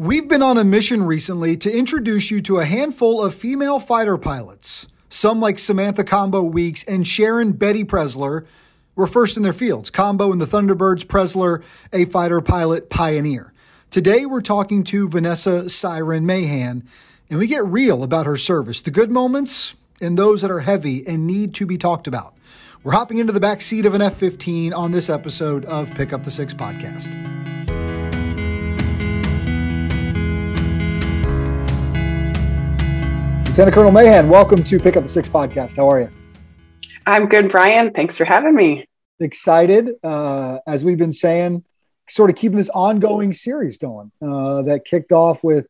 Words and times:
We've 0.00 0.28
been 0.28 0.42
on 0.42 0.58
a 0.58 0.62
mission 0.62 1.02
recently 1.02 1.56
to 1.56 1.76
introduce 1.76 2.30
you 2.30 2.40
to 2.42 2.58
a 2.58 2.64
handful 2.64 3.20
of 3.20 3.34
female 3.34 3.80
fighter 3.80 4.16
pilots. 4.16 4.86
Some, 5.08 5.40
like 5.40 5.58
Samantha 5.58 6.04
Combo 6.04 6.44
Weeks 6.44 6.84
and 6.84 7.04
Sharon 7.04 7.50
Betty 7.50 7.82
Preszler, 7.82 8.46
were 8.94 9.08
first 9.08 9.36
in 9.36 9.42
their 9.42 9.52
fields. 9.52 9.90
Combo 9.90 10.30
and 10.30 10.40
the 10.40 10.46
Thunderbirds, 10.46 11.04
Preszler, 11.04 11.64
a 11.92 12.04
fighter 12.04 12.40
pilot 12.40 12.88
pioneer. 12.88 13.52
Today, 13.90 14.24
we're 14.24 14.40
talking 14.40 14.84
to 14.84 15.08
Vanessa 15.08 15.68
Siren 15.68 16.24
Mahan, 16.24 16.84
and 17.28 17.40
we 17.40 17.48
get 17.48 17.66
real 17.66 18.04
about 18.04 18.26
her 18.26 18.36
service, 18.36 18.80
the 18.80 18.92
good 18.92 19.10
moments 19.10 19.74
and 20.00 20.16
those 20.16 20.42
that 20.42 20.50
are 20.52 20.60
heavy 20.60 21.04
and 21.08 21.26
need 21.26 21.54
to 21.54 21.66
be 21.66 21.76
talked 21.76 22.06
about. 22.06 22.36
We're 22.84 22.92
hopping 22.92 23.18
into 23.18 23.32
the 23.32 23.40
back 23.40 23.60
seat 23.60 23.84
of 23.84 23.94
an 23.94 24.02
F 24.02 24.14
15 24.14 24.72
on 24.72 24.92
this 24.92 25.10
episode 25.10 25.64
of 25.64 25.92
Pick 25.94 26.12
Up 26.12 26.22
the 26.22 26.30
Six 26.30 26.54
podcast. 26.54 27.37
Lieutenant 33.58 33.74
Colonel 33.74 33.90
Mahan, 33.90 34.28
welcome 34.28 34.62
to 34.62 34.78
Pick 34.78 34.96
Up 34.96 35.02
the 35.02 35.08
Six 35.08 35.28
podcast. 35.28 35.74
How 35.74 35.90
are 35.90 36.02
you? 36.02 36.10
I'm 37.06 37.26
good, 37.26 37.50
Brian. 37.50 37.92
Thanks 37.92 38.16
for 38.16 38.24
having 38.24 38.54
me. 38.54 38.86
Excited, 39.18 39.94
uh, 40.04 40.58
as 40.68 40.84
we've 40.84 40.96
been 40.96 41.12
saying, 41.12 41.64
sort 42.08 42.30
of 42.30 42.36
keeping 42.36 42.56
this 42.56 42.68
ongoing 42.68 43.32
series 43.32 43.76
going 43.76 44.12
uh, 44.22 44.62
that 44.62 44.84
kicked 44.84 45.10
off 45.10 45.42
with 45.42 45.66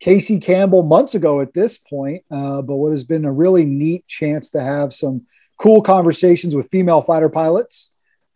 Casey 0.00 0.40
Campbell 0.40 0.82
months 0.82 1.14
ago 1.14 1.42
at 1.42 1.52
this 1.52 1.76
point, 1.76 2.24
uh, 2.30 2.62
but 2.62 2.76
what 2.76 2.92
has 2.92 3.04
been 3.04 3.26
a 3.26 3.32
really 3.32 3.66
neat 3.66 4.06
chance 4.06 4.52
to 4.52 4.62
have 4.62 4.94
some 4.94 5.26
cool 5.60 5.82
conversations 5.82 6.56
with 6.56 6.70
female 6.70 7.02
fighter 7.02 7.28
pilots. 7.28 7.90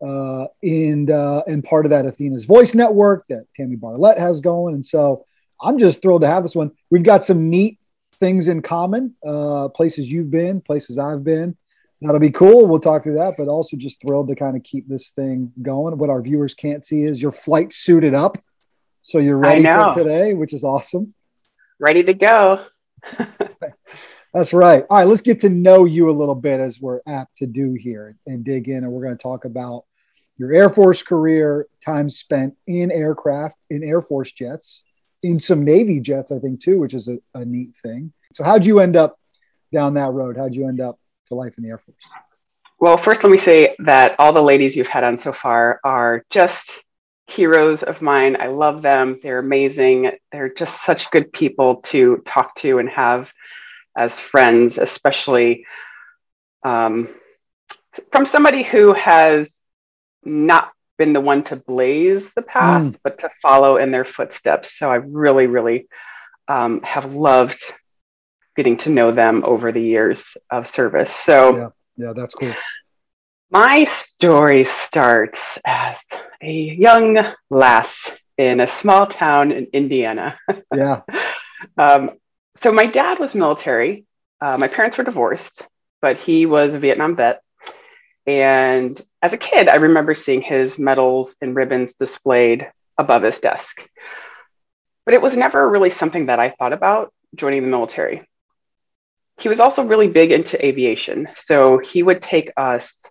Uh, 0.05 0.47
and 0.63 1.11
uh, 1.11 1.43
and 1.47 1.65
part 1.65 1.87
of 1.87 1.91
that 1.91 2.05
Athena's 2.05 2.45
Voice 2.45 2.75
Network 2.75 3.27
that 3.29 3.47
Tammy 3.57 3.77
Barlett 3.77 4.19
has 4.19 4.41
going, 4.41 4.75
and 4.75 4.85
so 4.85 5.25
I'm 5.59 5.79
just 5.79 6.03
thrilled 6.03 6.21
to 6.21 6.29
have 6.29 6.43
this 6.43 6.55
one. 6.55 6.73
We've 6.91 7.03
got 7.03 7.25
some 7.25 7.49
neat 7.49 7.80
things 8.21 8.49
in 8.49 8.63
common, 8.63 9.17
uh, 9.27 9.69
places 9.69 10.11
you've 10.11 10.31
been, 10.31 10.61
places 10.61 10.99
I've 10.99 11.25
been. 11.25 11.57
That'll 12.03 12.21
be 12.21 12.31
cool. 12.31 12.67
We'll 12.67 12.81
talk 12.81 13.03
through 13.03 13.17
that, 13.17 13.35
but 13.37 13.49
also 13.49 13.77
just 13.77 14.01
thrilled 14.01 14.29
to 14.29 14.35
kind 14.35 14.57
of 14.57 14.63
keep 14.63 14.89
this 14.89 15.11
thing 15.11 15.53
going. 15.61 15.99
What 15.99 16.09
our 16.09 16.23
viewers 16.23 16.55
can't 16.55 16.85
see 16.85 17.03
is 17.03 17.21
your 17.21 17.33
flight 17.33 17.73
suited 17.73 18.15
up. 18.15 18.39
So 19.03 19.19
you're 19.19 19.37
ready 19.37 19.63
for 19.65 19.93
today, 19.95 20.35
which 20.35 20.53
is 20.53 20.65
awesome. 20.65 21.15
Ready 21.79 22.03
to 22.05 22.15
go. 22.15 22.65
That's 24.33 24.53
right. 24.53 24.85
All 24.89 24.99
right, 24.99 25.07
let's 25.07 25.23
get 25.23 25.41
to 25.41 25.49
know 25.49 25.85
you 25.85 26.09
a 26.09 26.13
little 26.13 26.35
bit 26.35 26.61
as 26.61 26.81
we're 26.81 27.01
apt 27.07 27.39
to 27.39 27.47
do 27.47 27.75
here 27.75 28.17
and 28.27 28.45
dig 28.45 28.69
in. 28.69 28.85
And 28.85 28.93
we're 28.93 29.03
going 29.03 29.17
to 29.17 29.23
talk 29.23 29.45
about 29.45 29.85
your 30.39 30.55
Air 30.55 30.71
Force 30.71 31.03
career, 31.03 31.67
time 31.85 32.09
spent 32.09 32.55
in 32.67 32.91
aircraft, 32.91 33.57
in 33.69 33.83
Air 33.83 34.01
Force 34.01 34.33
jets, 34.33 34.85
in 35.23 35.39
some 35.39 35.65
Navy 35.65 36.01
jets, 36.01 36.33
I 36.33 36.39
think 36.39 36.61
too, 36.61 36.79
which 36.79 36.95
is 36.95 37.09
a, 37.09 37.19
a 37.35 37.45
neat 37.45 37.75
thing. 37.83 38.13
So, 38.33 38.45
how'd 38.45 38.65
you 38.65 38.81
end 38.81 38.97
up 38.97 39.19
down 39.73 39.95
that 39.95 40.13
road? 40.13 40.37
How'd 40.37 40.55
you 40.55 40.69
end 40.69 40.81
up 40.81 40.99
to 41.27 41.35
life 41.35 41.57
in 41.59 41.65
the 41.65 41.71
Air 41.71 41.79
Force? 41.79 41.97
Well, 42.79 42.97
first, 42.97 43.23
let 43.23 43.31
me 43.31 43.39
say 43.39 43.77
that 43.81 44.17
all 44.19 44.33
the 44.33 44.43
ladies 44.43 44.75
you've 44.75 44.87
had 44.87 45.05
on 45.05 45.19
so 45.19 45.33
far 45.33 45.81
are 45.85 46.25
just 46.31 46.73
heroes 47.27 47.83
of 47.83 48.03
mine. 48.03 48.37
I 48.41 48.47
love 48.47 48.83
them. 48.83 49.21
They're 49.23 49.39
amazing. 49.39 50.13
They're 50.33 50.53
just 50.53 50.83
such 50.83 51.11
good 51.11 51.33
people 51.33 51.77
to 51.77 52.23
talk 52.27 52.55
to 52.57 52.79
and 52.79 52.89
have 52.89 53.33
as 53.97 54.19
friends, 54.19 54.79
especially 54.79 55.67
um, 56.65 57.09
from 58.13 58.25
somebody 58.25 58.63
who 58.63 58.93
has 58.95 59.61
not 60.25 60.71
been 61.01 61.15
the 61.15 61.21
one 61.21 61.43
to 61.43 61.57
blaze 61.57 62.31
the 62.35 62.43
path, 62.43 62.83
mm. 62.83 62.97
but 63.03 63.19
to 63.21 63.31
follow 63.41 63.79
in 63.79 63.91
their 63.91 64.05
footsteps. 64.05 64.77
So 64.79 64.91
I 64.91 64.97
really, 64.97 65.47
really 65.47 65.89
um, 66.47 66.83
have 66.83 67.15
loved 67.15 67.59
getting 68.55 68.77
to 68.77 68.91
know 68.91 69.11
them 69.11 69.43
over 69.47 69.73
the 69.73 69.81
years 69.81 70.37
of 70.51 70.69
service. 70.69 71.11
So, 71.11 71.57
yeah, 71.57 71.69
yeah 71.97 72.13
that's 72.13 72.35
cool. 72.35 72.53
My 73.51 73.85
story 73.85 74.65
starts 74.65 75.59
as 75.65 75.99
a 76.43 76.53
young 76.53 77.17
lass 77.49 78.11
in 78.37 78.61
a 78.61 78.67
small 78.67 79.07
town 79.07 79.53
in 79.53 79.69
Indiana. 79.73 80.39
Yeah. 80.75 81.01
um, 81.79 82.11
so, 82.57 82.73
my 82.73 82.85
dad 82.85 83.19
was 83.19 83.35
military. 83.35 84.05
Uh, 84.39 84.59
my 84.59 84.69
parents 84.69 84.99
were 84.99 85.05
divorced, 85.05 85.67
but 86.03 86.19
he 86.19 86.45
was 86.45 86.75
a 86.75 86.79
Vietnam 86.79 87.17
vet. 87.17 87.43
And 88.27 89.01
as 89.23 89.33
a 89.33 89.39
kid, 89.39 89.69
I 89.69 89.77
remember 89.77 90.15
seeing 90.15 90.43
his 90.43 90.79
medals 90.79 91.37
and 91.41 91.55
ribbons 91.55 91.95
displayed 91.95 92.71
above 92.97 93.23
his 93.23 93.39
desk. 93.41 93.87
But 95.05 95.15
it 95.15 95.23
was 95.23 95.37
never 95.37 95.69
really 95.69 95.91
something 95.91 96.27
that 96.27 96.39
I 96.39 96.51
thought 96.51 96.73
about 96.73 97.13
joining 97.35 97.63
the 97.63 97.69
military. 97.69 98.27
He 99.39 99.49
was 99.49 99.61
also 99.61 99.85
really 99.85 100.09
big 100.09 100.33
into 100.33 100.65
aviation. 100.65 101.29
So 101.35 101.79
he 101.79 102.03
would 102.03 102.23
take 102.23 102.53
us 102.57 103.05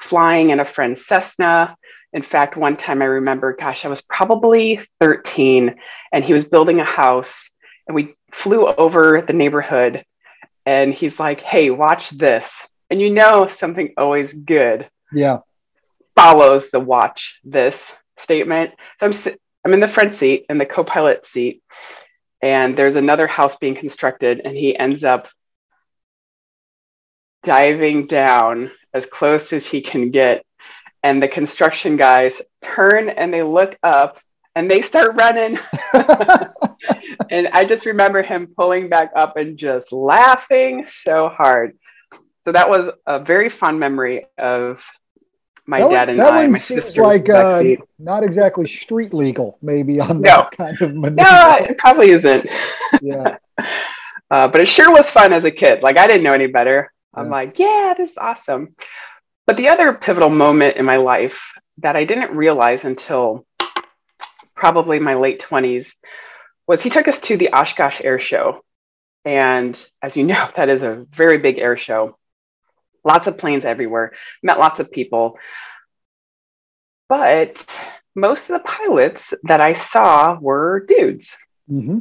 flying 0.00 0.50
in 0.50 0.60
a 0.60 0.64
friend's 0.64 1.04
Cessna. 1.06 1.76
In 2.12 2.22
fact, 2.22 2.56
one 2.56 2.76
time 2.76 3.02
I 3.02 3.06
remember, 3.06 3.54
gosh, 3.54 3.84
I 3.84 3.88
was 3.88 4.02
probably 4.02 4.80
13 5.00 5.74
and 6.12 6.24
he 6.24 6.32
was 6.32 6.44
building 6.44 6.80
a 6.80 6.84
house 6.84 7.48
and 7.86 7.94
we 7.94 8.14
flew 8.32 8.66
over 8.66 9.22
the 9.26 9.32
neighborhood 9.32 10.04
and 10.64 10.94
he's 10.94 11.18
like, 11.18 11.40
hey, 11.40 11.70
watch 11.70 12.10
this 12.10 12.52
and 12.92 13.00
you 13.00 13.10
know 13.10 13.48
something 13.48 13.94
always 13.96 14.34
good 14.34 14.86
yeah 15.12 15.38
follows 16.14 16.70
the 16.70 16.80
watch 16.80 17.40
this 17.44 17.92
statement. 18.18 18.72
So 19.00 19.06
i'm 19.06 19.34
i'm 19.64 19.74
in 19.74 19.80
the 19.80 19.88
front 19.88 20.14
seat 20.14 20.46
in 20.48 20.58
the 20.58 20.66
co-pilot 20.66 21.26
seat 21.26 21.62
and 22.40 22.76
there's 22.76 22.96
another 22.96 23.26
house 23.26 23.56
being 23.56 23.74
constructed 23.74 24.40
and 24.44 24.56
he 24.56 24.76
ends 24.76 25.04
up 25.04 25.28
diving 27.44 28.06
down 28.06 28.70
as 28.94 29.06
close 29.06 29.52
as 29.52 29.66
he 29.66 29.80
can 29.80 30.10
get 30.10 30.44
and 31.02 31.22
the 31.22 31.28
construction 31.28 31.96
guys 31.96 32.40
turn 32.62 33.08
and 33.08 33.32
they 33.32 33.42
look 33.42 33.76
up 33.82 34.18
and 34.54 34.70
they 34.70 34.82
start 34.82 35.16
running. 35.16 35.58
And 37.30 37.48
i 37.48 37.64
just 37.64 37.86
remember 37.86 38.22
him 38.22 38.52
pulling 38.58 38.88
back 38.88 39.12
up 39.16 39.36
and 39.36 39.56
just 39.56 39.92
laughing 39.92 40.86
so 41.04 41.28
hard. 41.28 41.78
So 42.44 42.52
that 42.52 42.68
was 42.68 42.90
a 43.06 43.20
very 43.20 43.48
fun 43.48 43.78
memory 43.78 44.26
of 44.36 44.82
my 45.66 45.80
that 45.80 45.90
dad 45.90 46.08
and 46.08 46.18
that 46.18 46.34
I. 46.34 46.46
One 46.46 46.58
seems 46.58 46.96
like 46.96 47.28
uh, 47.28 47.62
not 47.98 48.24
exactly 48.24 48.66
street 48.66 49.14
legal, 49.14 49.58
maybe 49.62 50.00
on 50.00 50.20
no. 50.20 50.28
that 50.28 50.50
kind 50.52 50.80
of 50.80 50.94
maneuver. 50.94 51.14
No, 51.14 51.56
it 51.60 51.78
probably 51.78 52.10
isn't. 52.10 52.46
Yeah. 53.00 53.36
uh, 54.30 54.48
but 54.48 54.60
it 54.60 54.68
sure 54.68 54.90
was 54.90 55.08
fun 55.08 55.32
as 55.32 55.44
a 55.44 55.50
kid. 55.50 55.82
Like 55.82 55.98
I 55.98 56.06
didn't 56.06 56.24
know 56.24 56.32
any 56.32 56.48
better. 56.48 56.92
I'm 57.14 57.26
yeah. 57.26 57.30
like, 57.30 57.58
yeah, 57.58 57.94
this 57.96 58.10
is 58.10 58.16
awesome. 58.16 58.74
But 59.46 59.56
the 59.56 59.68
other 59.68 59.92
pivotal 59.92 60.30
moment 60.30 60.76
in 60.76 60.84
my 60.84 60.96
life 60.96 61.40
that 61.78 61.96
I 61.96 62.04
didn't 62.04 62.36
realize 62.36 62.84
until 62.84 63.46
probably 64.54 64.98
my 64.98 65.14
late 65.14 65.42
20s 65.42 65.94
was 66.66 66.82
he 66.82 66.90
took 66.90 67.08
us 67.08 67.20
to 67.20 67.36
the 67.36 67.52
Oshkosh 67.52 68.00
Air 68.02 68.20
Show. 68.20 68.64
And 69.24 69.80
as 70.00 70.16
you 70.16 70.24
know, 70.24 70.48
that 70.56 70.68
is 70.68 70.82
a 70.82 71.06
very 71.14 71.38
big 71.38 71.58
air 71.58 71.76
show 71.76 72.16
lots 73.04 73.26
of 73.26 73.38
planes 73.38 73.64
everywhere, 73.64 74.12
met 74.42 74.58
lots 74.58 74.80
of 74.80 74.90
people. 74.90 75.38
But 77.08 77.80
most 78.14 78.48
of 78.48 78.54
the 78.58 78.68
pilots 78.68 79.34
that 79.44 79.60
I 79.60 79.74
saw 79.74 80.38
were 80.38 80.84
dudes. 80.86 81.36
Mm-hmm. 81.70 81.98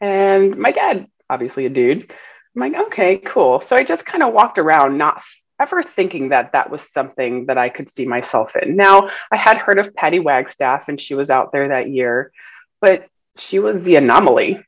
And 0.00 0.56
my 0.56 0.72
dad, 0.72 1.06
obviously 1.30 1.66
a 1.66 1.70
dude. 1.70 2.10
I'm 2.54 2.60
like, 2.60 2.86
okay, 2.86 3.18
cool. 3.18 3.60
So 3.60 3.76
I 3.76 3.82
just 3.82 4.06
kind 4.06 4.22
of 4.22 4.32
walked 4.32 4.58
around, 4.58 4.98
not 4.98 5.22
ever 5.60 5.82
thinking 5.82 6.30
that 6.30 6.52
that 6.52 6.70
was 6.70 6.82
something 6.82 7.46
that 7.46 7.58
I 7.58 7.68
could 7.68 7.90
see 7.90 8.06
myself 8.06 8.54
in. 8.56 8.76
Now, 8.76 9.08
I 9.30 9.36
had 9.36 9.56
heard 9.56 9.78
of 9.78 9.94
Patty 9.94 10.18
Wagstaff, 10.18 10.88
and 10.88 11.00
she 11.00 11.14
was 11.14 11.30
out 11.30 11.52
there 11.52 11.68
that 11.68 11.90
year, 11.90 12.32
but 12.80 13.06
she 13.38 13.58
was 13.58 13.82
the 13.82 13.96
anomaly. 13.96 14.60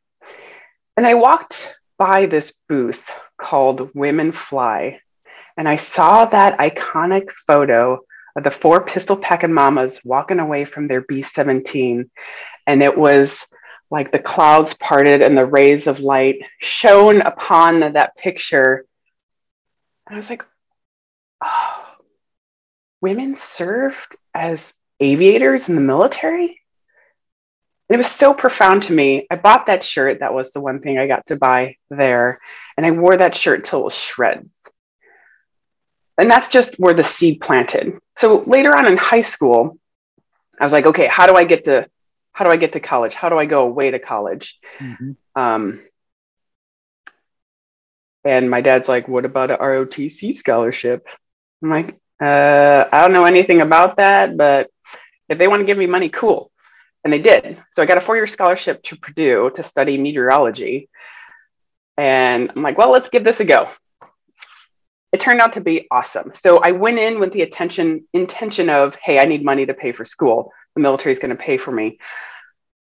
And 0.97 1.07
I 1.07 1.15
walked 1.15 1.77
by 1.99 2.27
this 2.27 2.53
booth 2.69 3.09
called 3.37 3.95
Women 3.95 4.33
Fly. 4.33 5.01
And 5.57 5.69
I 5.69 5.77
saw 5.77 6.25
that 6.27 6.59
iconic 6.59 7.31
photo 7.47 8.01
of 8.37 8.45
the 8.45 8.51
four 8.51 8.85
pistol 8.85 9.17
packing 9.17 9.53
mamas 9.53 10.01
walking 10.05 10.39
away 10.39 10.65
from 10.65 10.87
their 10.87 11.01
B 11.01 11.23
17. 11.23 12.11
And 12.67 12.83
it 12.83 12.97
was 12.97 13.47
like 13.91 14.13
the 14.13 14.19
clouds 14.19 14.75
parted 14.75 15.23
and 15.23 15.37
the 15.37 15.47
rays 15.47 15.87
of 15.87 16.01
light 16.01 16.37
shone 16.59 17.23
upon 17.23 17.81
that 17.81 18.17
picture. 18.17 18.85
And 20.07 20.17
I 20.17 20.19
was 20.19 20.29
like, 20.29 20.45
oh, 21.43 21.85
women 23.01 23.37
served 23.37 24.17
as 24.35 24.75
aviators 25.01 25.69
in 25.69 25.75
the 25.75 25.81
military? 25.81 26.61
And 27.89 27.95
it 27.95 27.99
was 27.99 28.11
so 28.11 28.35
profound 28.35 28.85
to 28.85 28.93
me. 28.93 29.27
I 29.31 29.37
bought 29.37 29.67
that 29.67 29.85
shirt. 29.85 30.21
That 30.21 30.35
was 30.35 30.53
the 30.53 30.61
one 30.61 30.81
thing 30.81 30.99
I 30.99 31.07
got 31.07 31.27
to 31.27 31.37
buy 31.37 31.77
there. 31.89 32.41
And 32.77 32.85
I 32.85 32.91
wore 32.91 33.17
that 33.17 33.37
shirt 33.37 33.65
till 33.65 33.81
it 33.81 33.85
was 33.85 33.95
shreds. 33.95 34.61
And 36.19 36.31
that's 36.31 36.49
just 36.49 36.75
where 36.77 36.95
the 36.95 37.05
seed 37.05 37.41
planted. 37.41 37.99
So 38.17 38.43
later 38.47 38.75
on 38.75 38.87
in 38.87 38.97
high 38.97 39.23
school, 39.23 39.79
I 40.59 40.65
was 40.65 40.73
like, 40.73 40.87
okay, 40.87 41.07
how 41.07 41.27
do 41.27 41.35
I 41.35 41.45
get 41.45 41.67
to 41.67 41.89
how 42.33 42.45
do 42.45 42.51
I 42.51 42.57
get 42.57 42.73
to 42.73 42.81
college? 42.81 43.15
How 43.15 43.31
do 43.31 43.39
I 43.39 43.47
go 43.47 43.63
away 43.63 43.91
to 43.91 43.99
college? 43.99 44.59
Mm-hmm. 44.79 45.13
Um, 45.41 45.81
and 48.27 48.51
my 48.51 48.61
dad's 48.61 48.89
like, 48.89 49.09
what 49.09 49.25
about 49.25 49.51
a 49.51 49.57
ROTC 49.57 50.37
scholarship? 50.37 51.09
I'm 51.63 51.71
like, 51.71 51.97
uh, 52.21 52.85
I 52.93 53.01
don't 53.01 53.15
know 53.15 53.25
anything 53.25 53.63
about 53.63 53.97
that, 53.97 54.37
but 54.37 54.71
if 55.31 55.39
they 55.39 55.49
want 55.49 55.61
to 55.61 55.65
give 55.67 55.79
me 55.79 55.87
money, 55.87 56.11
cool. 56.11 56.51
And 57.05 57.13
they 57.13 57.21
did. 57.21 57.57
So 57.73 57.83
I 57.83 57.87
got 57.87 57.99
a 57.99 58.03
four 58.03 58.17
year 58.17 58.27
scholarship 58.27 58.83
to 58.85 58.97
Purdue 58.97 59.51
to 59.55 59.63
study 59.63 59.97
meteorology. 59.97 60.91
And 61.97 62.51
I'm 62.55 62.63
like, 62.63 62.77
well, 62.77 62.91
let's 62.91 63.09
give 63.09 63.25
this 63.25 63.41
a 63.41 63.45
go. 63.45 63.69
It 65.13 65.21
turned 65.21 65.41
out 65.41 65.55
to 65.55 65.61
be 65.61 65.87
awesome. 65.91 66.33
So 66.35 66.59
I 66.59 66.73
went 66.73 66.99
in 66.99 67.21
with 67.21 67.33
the 67.33 67.43
attention 67.43 68.07
intention 68.13 68.69
of, 68.69 68.95
hey, 68.97 69.19
I 69.19 69.25
need 69.25 69.45
money 69.45 69.65
to 69.67 69.75
pay 69.75 69.93
for 69.93 70.05
school. 70.05 70.53
The 70.75 70.81
military 70.81 71.13
is 71.13 71.19
going 71.19 71.31
to 71.31 71.43
pay 71.43 71.57
for 71.59 71.73
me. 71.73 71.99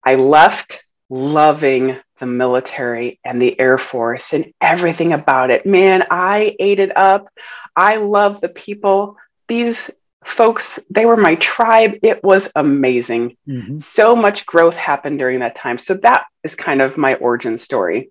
I 0.05 0.15
left 0.15 0.83
loving 1.11 1.99
the 2.21 2.27
military 2.27 3.21
and 3.25 3.43
the 3.43 3.59
Air 3.61 3.77
Force 3.77 4.33
and 4.33 4.53
everything 4.61 5.13
about 5.13 5.51
it. 5.51 5.67
Man, 5.67 6.05
I 6.11 6.57
ate 6.59 6.81
it 6.81 6.97
up. 6.97 7.29
I 7.77 7.97
love 7.97 8.41
the 8.41 8.49
people. 8.49 9.17
These 9.49 9.91
folks, 10.25 10.79
they 10.89 11.05
were 11.05 11.17
my 11.17 11.35
tribe. 11.35 11.99
It 12.03 12.23
was 12.23 12.49
amazing. 12.55 13.37
Mm-hmm. 13.49 13.79
So 13.81 14.15
much 14.15 14.47
growth 14.47 14.77
happened 14.77 15.19
during 15.19 15.41
that 15.41 15.57
time. 15.57 15.79
So 15.79 15.95
that 15.95 16.25
is 16.45 16.55
kind 16.55 16.81
of 16.81 16.97
my 16.97 17.17
origin 17.17 17.59
story 17.59 18.11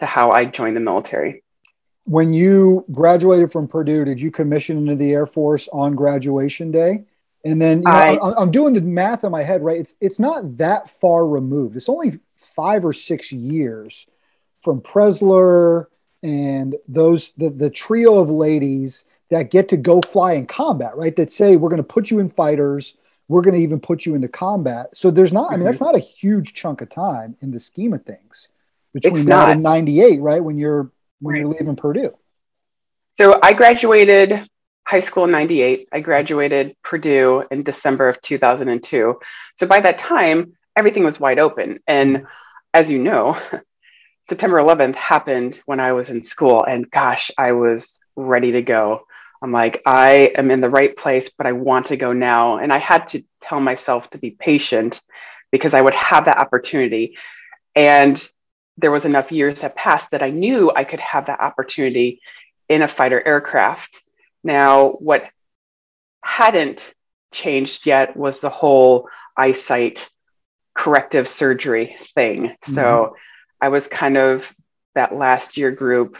to 0.00 0.06
how 0.06 0.30
I 0.30 0.46
joined 0.46 0.76
the 0.76 0.80
military. 0.80 1.44
When 2.04 2.32
you 2.32 2.84
graduated 2.90 3.52
from 3.52 3.68
Purdue, 3.68 4.04
did 4.04 4.20
you 4.20 4.30
commission 4.30 4.76
into 4.78 4.96
the 4.96 5.12
Air 5.12 5.26
Force 5.26 5.68
on 5.72 5.94
graduation 5.94 6.72
day? 6.72 7.04
And 7.44 7.60
then 7.60 7.78
you 7.78 7.84
know, 7.84 7.90
I, 7.90 8.40
I'm 8.40 8.50
doing 8.50 8.74
the 8.74 8.80
math 8.80 9.24
in 9.24 9.32
my 9.32 9.42
head, 9.42 9.62
right? 9.62 9.78
It's 9.78 9.96
it's 10.00 10.18
not 10.18 10.56
that 10.58 10.88
far 10.88 11.26
removed. 11.26 11.76
It's 11.76 11.88
only 11.88 12.20
five 12.36 12.84
or 12.84 12.92
six 12.92 13.32
years 13.32 14.06
from 14.60 14.80
Preszler 14.80 15.86
and 16.22 16.76
those 16.86 17.32
the, 17.36 17.50
the 17.50 17.70
trio 17.70 18.20
of 18.20 18.30
ladies 18.30 19.04
that 19.30 19.50
get 19.50 19.68
to 19.70 19.76
go 19.76 20.00
fly 20.00 20.34
in 20.34 20.46
combat, 20.46 20.96
right? 20.96 21.16
That 21.16 21.32
say 21.32 21.56
we're 21.56 21.70
going 21.70 21.78
to 21.78 21.82
put 21.82 22.10
you 22.10 22.18
in 22.18 22.28
fighters, 22.28 22.96
we're 23.28 23.42
going 23.42 23.54
to 23.54 23.60
even 23.60 23.80
put 23.80 24.04
you 24.04 24.14
into 24.14 24.28
combat. 24.28 24.96
So 24.96 25.10
there's 25.10 25.32
not, 25.32 25.52
I 25.52 25.56
mean, 25.56 25.64
that's 25.64 25.78
mm-hmm. 25.78 25.86
not 25.86 25.94
a 25.96 26.00
huge 26.00 26.52
chunk 26.54 26.80
of 26.80 26.90
time 26.90 27.36
in 27.40 27.50
the 27.50 27.58
scheme 27.58 27.94
of 27.94 28.04
things 28.04 28.48
between 28.92 29.24
that 29.26 29.50
and 29.50 29.62
98, 29.62 30.20
right? 30.20 30.44
When 30.44 30.58
you're 30.58 30.92
when 31.22 31.34
right. 31.34 31.40
you're 31.40 31.48
leaving 31.48 31.76
Purdue. 31.76 32.12
So 33.12 33.38
I 33.42 33.52
graduated 33.52 34.48
high 34.86 35.00
school 35.00 35.24
in 35.24 35.30
98. 35.30 35.88
I 35.92 36.00
graduated 36.00 36.76
Purdue 36.82 37.44
in 37.50 37.62
December 37.62 38.08
of 38.08 38.20
2002. 38.20 39.18
So 39.58 39.66
by 39.66 39.80
that 39.80 39.98
time, 39.98 40.54
everything 40.76 41.04
was 41.04 41.20
wide 41.20 41.38
open. 41.38 41.80
And 41.86 42.26
as 42.74 42.90
you 42.90 42.98
know, 42.98 43.38
September 44.28 44.58
11th 44.58 44.94
happened 44.94 45.60
when 45.66 45.80
I 45.80 45.92
was 45.92 46.10
in 46.10 46.24
school. 46.24 46.64
And 46.64 46.90
gosh, 46.90 47.30
I 47.38 47.52
was 47.52 48.00
ready 48.16 48.52
to 48.52 48.62
go. 48.62 49.06
I'm 49.42 49.52
like, 49.52 49.82
I 49.86 50.32
am 50.36 50.50
in 50.50 50.60
the 50.60 50.70
right 50.70 50.96
place, 50.96 51.30
but 51.36 51.46
I 51.46 51.52
want 51.52 51.86
to 51.86 51.96
go 51.96 52.12
now. 52.12 52.58
And 52.58 52.72
I 52.72 52.78
had 52.78 53.08
to 53.08 53.24
tell 53.40 53.60
myself 53.60 54.08
to 54.10 54.18
be 54.18 54.30
patient 54.30 55.00
because 55.50 55.74
I 55.74 55.80
would 55.80 55.94
have 55.94 56.26
that 56.26 56.38
opportunity. 56.38 57.16
And 57.74 58.22
there 58.78 58.90
was 58.90 59.04
enough 59.04 59.32
years 59.32 59.60
that 59.60 59.76
passed 59.76 60.10
that 60.10 60.22
I 60.22 60.30
knew 60.30 60.72
I 60.74 60.84
could 60.84 61.00
have 61.00 61.26
that 61.26 61.40
opportunity 61.40 62.20
in 62.68 62.82
a 62.82 62.88
fighter 62.88 63.22
aircraft. 63.24 64.02
Now, 64.42 64.88
what 64.88 65.24
hadn't 66.22 66.92
changed 67.32 67.86
yet 67.86 68.16
was 68.16 68.40
the 68.40 68.50
whole 68.50 69.08
eyesight 69.36 70.08
corrective 70.74 71.28
surgery 71.28 71.96
thing. 72.14 72.44
Mm-hmm. 72.44 72.72
So 72.72 73.16
I 73.60 73.68
was 73.68 73.88
kind 73.88 74.16
of 74.16 74.50
that 74.94 75.14
last 75.14 75.56
year 75.56 75.70
group 75.70 76.18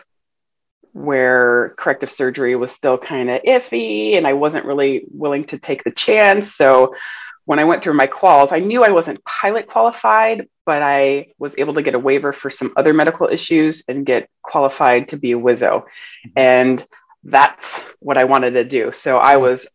where 0.92 1.74
corrective 1.78 2.10
surgery 2.10 2.54
was 2.54 2.70
still 2.70 2.98
kind 2.98 3.30
of 3.30 3.42
iffy 3.42 4.16
and 4.16 4.26
I 4.26 4.34
wasn't 4.34 4.66
really 4.66 5.04
willing 5.10 5.44
to 5.44 5.58
take 5.58 5.84
the 5.84 5.90
chance. 5.90 6.54
So 6.54 6.94
when 7.44 7.58
I 7.58 7.64
went 7.64 7.82
through 7.82 7.94
my 7.94 8.06
quals, 8.06 8.52
I 8.52 8.60
knew 8.60 8.84
I 8.84 8.90
wasn't 8.90 9.24
pilot 9.24 9.66
qualified, 9.66 10.48
but 10.64 10.82
I 10.82 11.32
was 11.38 11.54
able 11.58 11.74
to 11.74 11.82
get 11.82 11.94
a 11.94 11.98
waiver 11.98 12.32
for 12.32 12.50
some 12.50 12.72
other 12.76 12.92
medical 12.92 13.28
issues 13.28 13.82
and 13.88 14.06
get 14.06 14.28
qualified 14.42 15.08
to 15.08 15.16
be 15.16 15.32
a 15.32 15.38
WISO. 15.38 15.82
Mm-hmm. 15.82 16.30
And 16.36 16.86
that's 17.24 17.80
what 18.00 18.18
I 18.18 18.24
wanted 18.24 18.52
to 18.52 18.64
do. 18.64 18.92
So 18.92 19.16
I 19.16 19.36
was 19.36 19.66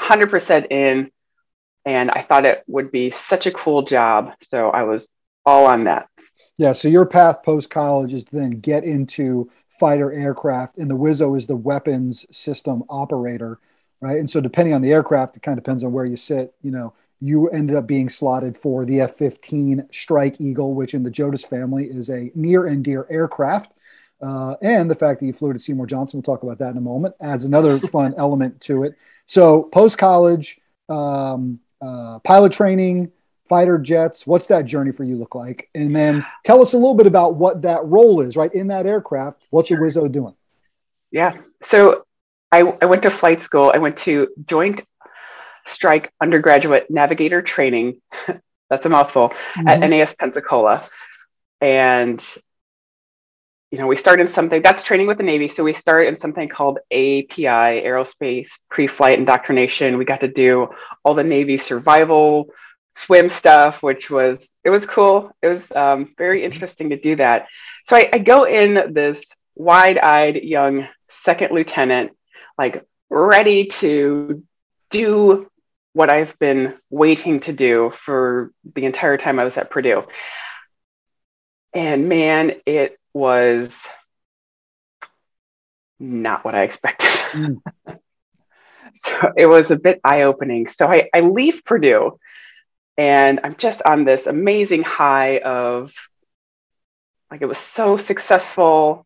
100% 0.00 0.70
in 0.70 1.10
and 1.84 2.10
I 2.10 2.22
thought 2.22 2.46
it 2.46 2.62
would 2.66 2.90
be 2.90 3.10
such 3.10 3.46
a 3.46 3.52
cool 3.52 3.82
job. 3.82 4.32
So 4.42 4.70
I 4.70 4.84
was 4.84 5.14
all 5.44 5.66
on 5.66 5.84
that. 5.84 6.08
Yeah. 6.56 6.72
So 6.72 6.88
your 6.88 7.04
path 7.04 7.42
post 7.42 7.70
college 7.70 8.14
is 8.14 8.24
to 8.24 8.36
then 8.36 8.60
get 8.60 8.84
into 8.84 9.50
fighter 9.68 10.12
aircraft, 10.12 10.78
and 10.78 10.88
the 10.88 10.96
WISO 10.96 11.36
is 11.36 11.48
the 11.48 11.56
weapons 11.56 12.26
system 12.30 12.84
operator, 12.88 13.58
right? 14.00 14.18
And 14.18 14.30
so 14.30 14.40
depending 14.40 14.72
on 14.72 14.82
the 14.82 14.92
aircraft, 14.92 15.36
it 15.36 15.42
kind 15.42 15.58
of 15.58 15.64
depends 15.64 15.82
on 15.82 15.92
where 15.92 16.04
you 16.04 16.16
sit. 16.16 16.54
You 16.62 16.70
know, 16.70 16.94
you 17.20 17.48
ended 17.48 17.76
up 17.76 17.86
being 17.86 18.08
slotted 18.08 18.56
for 18.56 18.84
the 18.84 19.00
F 19.00 19.16
15 19.16 19.88
Strike 19.90 20.40
Eagle, 20.40 20.74
which 20.74 20.94
in 20.94 21.02
the 21.02 21.10
Jodas 21.10 21.46
family 21.46 21.86
is 21.86 22.10
a 22.10 22.30
near 22.34 22.66
and 22.66 22.84
dear 22.84 23.06
aircraft. 23.10 23.72
Uh, 24.20 24.56
and 24.62 24.90
the 24.90 24.94
fact 24.94 25.20
that 25.20 25.26
you 25.26 25.32
flew 25.32 25.52
to 25.52 25.58
Seymour 25.58 25.86
Johnson, 25.86 26.18
we'll 26.18 26.22
talk 26.22 26.42
about 26.42 26.58
that 26.58 26.70
in 26.70 26.76
a 26.76 26.82
moment, 26.82 27.14
adds 27.20 27.44
another 27.44 27.78
fun 27.88 28.14
element 28.16 28.60
to 28.62 28.84
it. 28.84 28.96
So 29.26 29.64
post 29.64 29.98
college, 29.98 30.58
um, 30.88 31.60
uh, 31.80 32.18
pilot 32.20 32.52
training, 32.52 33.12
fighter 33.46 33.78
jets. 33.78 34.26
What's 34.26 34.46
that 34.48 34.64
journey 34.64 34.92
for 34.92 35.04
you 35.04 35.16
look 35.16 35.34
like? 35.34 35.68
And 35.74 35.94
then 35.94 36.24
tell 36.44 36.62
us 36.62 36.72
a 36.72 36.76
little 36.76 36.94
bit 36.94 37.06
about 37.06 37.36
what 37.36 37.62
that 37.62 37.84
role 37.84 38.20
is, 38.20 38.36
right? 38.36 38.52
In 38.52 38.68
that 38.68 38.86
aircraft, 38.86 39.42
what's 39.50 39.70
a 39.70 39.74
WISO 39.74 40.10
doing? 40.10 40.34
Yeah. 41.10 41.36
So 41.62 42.04
I, 42.50 42.60
I 42.80 42.86
went 42.86 43.02
to 43.02 43.10
flight 43.10 43.42
school. 43.42 43.70
I 43.74 43.78
went 43.78 43.96
to 43.98 44.28
Joint 44.46 44.82
Strike 45.66 46.12
Undergraduate 46.20 46.90
Navigator 46.90 47.42
Training. 47.42 48.00
That's 48.70 48.86
a 48.86 48.88
mouthful 48.88 49.28
mm-hmm. 49.28 49.68
at 49.68 49.80
NAS 49.80 50.14
Pensacola. 50.14 50.88
And 51.60 52.24
you 53.74 53.80
know, 53.80 53.88
we 53.88 53.96
start 53.96 54.20
in 54.20 54.28
something 54.28 54.62
that's 54.62 54.84
training 54.84 55.08
with 55.08 55.18
the 55.18 55.24
Navy. 55.24 55.48
So 55.48 55.64
we 55.64 55.72
start 55.72 56.06
in 56.06 56.14
something 56.14 56.48
called 56.48 56.78
API, 56.92 57.82
Aerospace 57.82 58.50
Pre-Flight 58.70 59.18
Indoctrination. 59.18 59.98
We 59.98 60.04
got 60.04 60.20
to 60.20 60.28
do 60.28 60.68
all 61.02 61.14
the 61.14 61.24
Navy 61.24 61.56
survival 61.56 62.50
swim 62.94 63.28
stuff, 63.28 63.82
which 63.82 64.10
was 64.10 64.48
it 64.62 64.70
was 64.70 64.86
cool. 64.86 65.32
It 65.42 65.48
was 65.48 65.72
um, 65.72 66.14
very 66.16 66.44
interesting 66.44 66.90
to 66.90 67.00
do 67.00 67.16
that. 67.16 67.48
So 67.86 67.96
I, 67.96 68.08
I 68.12 68.18
go 68.18 68.44
in 68.44 68.92
this 68.94 69.34
wide-eyed 69.56 70.36
young 70.36 70.88
second 71.08 71.52
lieutenant, 71.52 72.12
like 72.56 72.86
ready 73.10 73.66
to 73.66 74.44
do 74.90 75.50
what 75.94 76.12
I've 76.12 76.38
been 76.38 76.74
waiting 76.90 77.40
to 77.40 77.52
do 77.52 77.92
for 77.96 78.52
the 78.74 78.84
entire 78.84 79.16
time 79.16 79.38
I 79.38 79.44
was 79.44 79.56
at 79.56 79.70
Purdue. 79.70 80.02
And 81.72 82.08
man, 82.08 82.52
it 82.66 82.98
was 83.14 83.74
not 85.98 86.44
what 86.44 86.54
I 86.54 86.62
expected. 86.62 87.10
Mm. 87.34 87.60
so 88.92 89.32
it 89.36 89.46
was 89.46 89.72
a 89.72 89.76
bit 89.76 90.00
eye 90.04 90.22
opening. 90.22 90.68
So 90.68 90.86
I, 90.86 91.08
I 91.12 91.18
leave 91.18 91.64
Purdue 91.64 92.16
and 92.96 93.40
I'm 93.42 93.56
just 93.56 93.82
on 93.82 94.04
this 94.04 94.28
amazing 94.28 94.84
high 94.84 95.38
of 95.38 95.92
like 97.28 97.42
it 97.42 97.46
was 97.46 97.58
so 97.58 97.96
successful, 97.96 99.04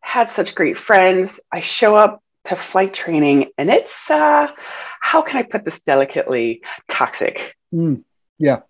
had 0.00 0.30
such 0.30 0.54
great 0.54 0.78
friends. 0.78 1.40
I 1.50 1.58
show 1.58 1.96
up 1.96 2.22
to 2.48 2.56
flight 2.56 2.94
training 2.94 3.50
and 3.56 3.70
it's 3.70 4.10
uh 4.10 4.48
how 5.00 5.22
can 5.22 5.38
I 5.38 5.42
put 5.42 5.64
this 5.64 5.80
delicately 5.80 6.62
toxic. 6.88 7.56
Mm. 7.72 8.04
Yeah. 8.38 8.60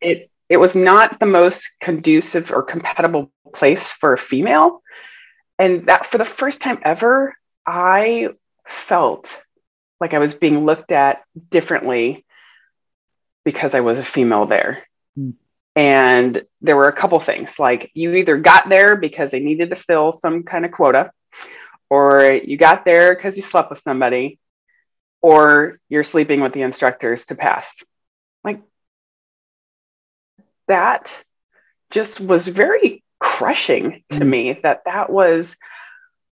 It 0.00 0.30
it 0.48 0.58
was 0.58 0.76
not 0.76 1.18
the 1.18 1.26
most 1.26 1.62
conducive 1.80 2.52
or 2.52 2.62
compatible 2.62 3.30
place 3.54 3.82
for 3.82 4.12
a 4.12 4.18
female. 4.18 4.82
And 5.58 5.86
that 5.86 6.06
for 6.06 6.18
the 6.18 6.24
first 6.24 6.60
time 6.60 6.78
ever, 6.82 7.36
I 7.66 8.28
felt 8.68 9.36
like 10.00 10.14
I 10.14 10.18
was 10.18 10.34
being 10.34 10.64
looked 10.64 10.92
at 10.92 11.22
differently 11.50 12.24
because 13.44 13.74
I 13.74 13.80
was 13.80 13.98
a 13.98 14.04
female 14.04 14.46
there. 14.46 14.86
Mm. 15.18 15.34
And 15.74 16.42
there 16.62 16.76
were 16.76 16.88
a 16.88 16.92
couple 16.92 17.18
things 17.20 17.58
like 17.58 17.90
you 17.94 18.14
either 18.14 18.38
got 18.38 18.68
there 18.68 18.96
because 18.96 19.30
they 19.30 19.40
needed 19.40 19.70
to 19.70 19.76
fill 19.76 20.12
some 20.12 20.42
kind 20.42 20.64
of 20.64 20.72
quota, 20.72 21.10
or 21.90 22.32
you 22.32 22.56
got 22.56 22.84
there 22.84 23.14
because 23.14 23.36
you 23.36 23.42
slept 23.42 23.70
with 23.70 23.80
somebody, 23.80 24.38
or 25.22 25.80
you're 25.88 26.04
sleeping 26.04 26.40
with 26.40 26.52
the 26.52 26.62
instructors 26.62 27.26
to 27.26 27.34
pass. 27.34 27.74
Like 28.44 28.60
that 30.68 31.16
just 31.90 32.20
was 32.20 32.46
very 32.48 33.02
crushing 33.18 34.02
to 34.10 34.20
mm. 34.20 34.28
me 34.28 34.60
that 34.62 34.82
that 34.84 35.10
was 35.10 35.56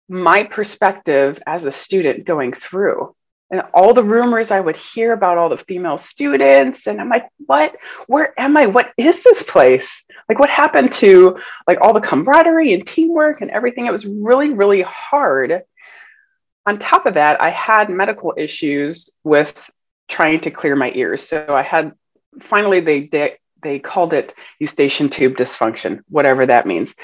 my 0.08 0.44
perspective 0.44 1.40
as 1.46 1.64
a 1.64 1.72
student 1.72 2.24
going 2.24 2.52
through 2.52 3.14
and 3.50 3.62
all 3.72 3.94
the 3.94 4.04
rumors 4.04 4.50
I 4.50 4.60
would 4.60 4.76
hear 4.76 5.12
about 5.12 5.38
all 5.38 5.48
the 5.48 5.56
female 5.56 5.96
students. 5.96 6.86
And 6.86 7.00
I'm 7.00 7.08
like, 7.08 7.28
what? 7.46 7.76
Where 8.06 8.38
am 8.38 8.56
I? 8.56 8.66
What 8.66 8.92
is 8.98 9.24
this 9.24 9.42
place? 9.42 10.02
Like, 10.28 10.38
what 10.38 10.50
happened 10.50 10.92
to 10.94 11.38
like 11.66 11.80
all 11.80 11.94
the 11.94 12.00
camaraderie 12.00 12.74
and 12.74 12.86
teamwork 12.86 13.40
and 13.40 13.50
everything? 13.50 13.86
It 13.86 13.92
was 13.92 14.04
really, 14.04 14.50
really 14.50 14.82
hard. 14.82 15.62
On 16.66 16.78
top 16.78 17.06
of 17.06 17.14
that, 17.14 17.40
I 17.40 17.48
had 17.50 17.88
medical 17.88 18.34
issues 18.36 19.08
with 19.24 19.54
trying 20.08 20.40
to 20.40 20.50
clear 20.50 20.76
my 20.76 20.92
ears. 20.94 21.22
So 21.26 21.46
I 21.48 21.62
had 21.62 21.92
finally 22.40 22.80
they 22.80 23.06
they, 23.06 23.36
they 23.62 23.78
called 23.78 24.12
it 24.12 24.34
eustachian 24.58 25.08
tube 25.08 25.36
dysfunction, 25.36 26.00
whatever 26.10 26.44
that 26.44 26.66
means. 26.66 26.94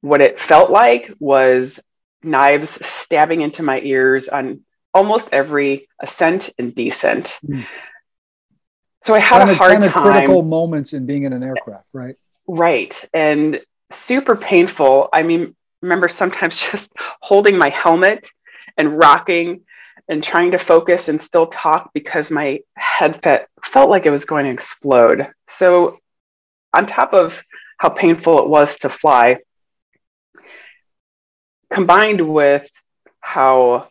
What 0.00 0.22
it 0.22 0.40
felt 0.40 0.70
like 0.70 1.12
was 1.18 1.80
knives 2.22 2.78
stabbing 2.86 3.42
into 3.42 3.62
my 3.62 3.80
ears 3.80 4.28
on 4.28 4.60
almost 4.94 5.28
every 5.32 5.88
ascent 6.00 6.50
and 6.58 6.74
descent. 6.74 7.38
Mm. 7.44 7.66
So 9.02 9.14
I 9.14 9.18
had 9.18 9.38
kind 9.38 9.50
a 9.50 9.54
hard 9.54 9.72
kind 9.72 9.84
of 9.84 9.92
time. 9.92 10.02
critical 10.02 10.42
moments 10.42 10.94
in 10.94 11.04
being 11.04 11.24
in 11.24 11.34
an 11.34 11.42
aircraft, 11.42 11.86
right? 11.92 12.16
Right. 12.46 13.04
And 13.12 13.60
super 13.92 14.36
painful. 14.36 15.10
I 15.12 15.22
mean, 15.24 15.54
remember 15.82 16.08
sometimes 16.08 16.56
just 16.70 16.92
holding 17.20 17.58
my 17.58 17.68
helmet 17.68 18.26
and 18.78 18.96
rocking 18.96 19.62
and 20.08 20.22
trying 20.22 20.52
to 20.52 20.58
focus 20.58 21.08
and 21.08 21.20
still 21.20 21.46
talk 21.46 21.90
because 21.92 22.30
my 22.30 22.60
head 22.76 23.22
fe- 23.22 23.46
felt 23.62 23.90
like 23.90 24.06
it 24.06 24.10
was 24.10 24.24
going 24.24 24.44
to 24.44 24.50
explode. 24.50 25.28
So, 25.48 25.98
on 26.72 26.86
top 26.86 27.14
of 27.14 27.40
how 27.78 27.88
painful 27.88 28.40
it 28.40 28.48
was 28.48 28.78
to 28.80 28.88
fly, 28.88 29.38
combined 31.72 32.20
with 32.20 32.68
how 33.20 33.88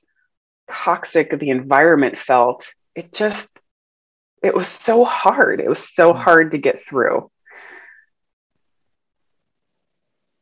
toxic 0.74 1.38
the 1.40 1.50
environment 1.50 2.18
felt, 2.18 2.68
it 2.96 3.14
just, 3.14 3.50
it 4.42 4.54
was 4.54 4.68
so 4.68 5.06
hard. 5.06 5.60
It 5.60 5.70
was 5.70 5.94
so 5.94 6.14
mm. 6.14 6.22
hard 6.22 6.52
to 6.52 6.58
get 6.58 6.86
through. 6.86 7.30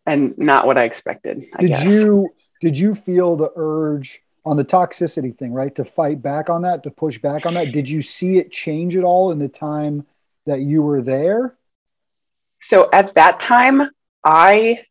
And 0.05 0.37
not 0.37 0.65
what 0.65 0.77
I 0.77 0.83
expected. 0.83 1.45
I 1.55 1.61
did 1.61 1.69
guess. 1.69 1.83
you 1.83 2.29
did 2.59 2.77
you 2.77 2.95
feel 2.95 3.35
the 3.35 3.51
urge 3.55 4.21
on 4.45 4.57
the 4.57 4.65
toxicity 4.65 5.37
thing, 5.37 5.53
right? 5.53 5.73
To 5.75 5.85
fight 5.85 6.21
back 6.21 6.49
on 6.49 6.63
that, 6.63 6.83
to 6.83 6.91
push 6.91 7.19
back 7.19 7.45
on 7.45 7.53
that. 7.53 7.71
Did 7.71 7.89
you 7.89 8.01
see 8.01 8.39
it 8.39 8.51
change 8.51 8.95
at 8.95 9.03
all 9.03 9.31
in 9.31 9.37
the 9.37 9.47
time 9.47 10.05
that 10.45 10.61
you 10.61 10.81
were 10.81 11.01
there? 11.01 11.55
So 12.61 12.89
at 12.91 13.13
that 13.15 13.39
time, 13.39 13.89
I 14.23 14.85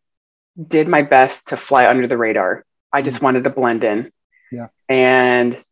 did 0.69 0.89
my 0.89 1.03
best 1.03 1.49
to 1.49 1.57
fly 1.57 1.87
under 1.87 2.07
the 2.07 2.19
radar. 2.19 2.65
I 2.93 3.03
just 3.03 3.17
mm-hmm. 3.17 3.25
wanted 3.27 3.45
to 3.45 3.51
blend 3.51 3.85
in. 3.85 4.13
Yeah. 4.51 4.69
And 4.89 5.63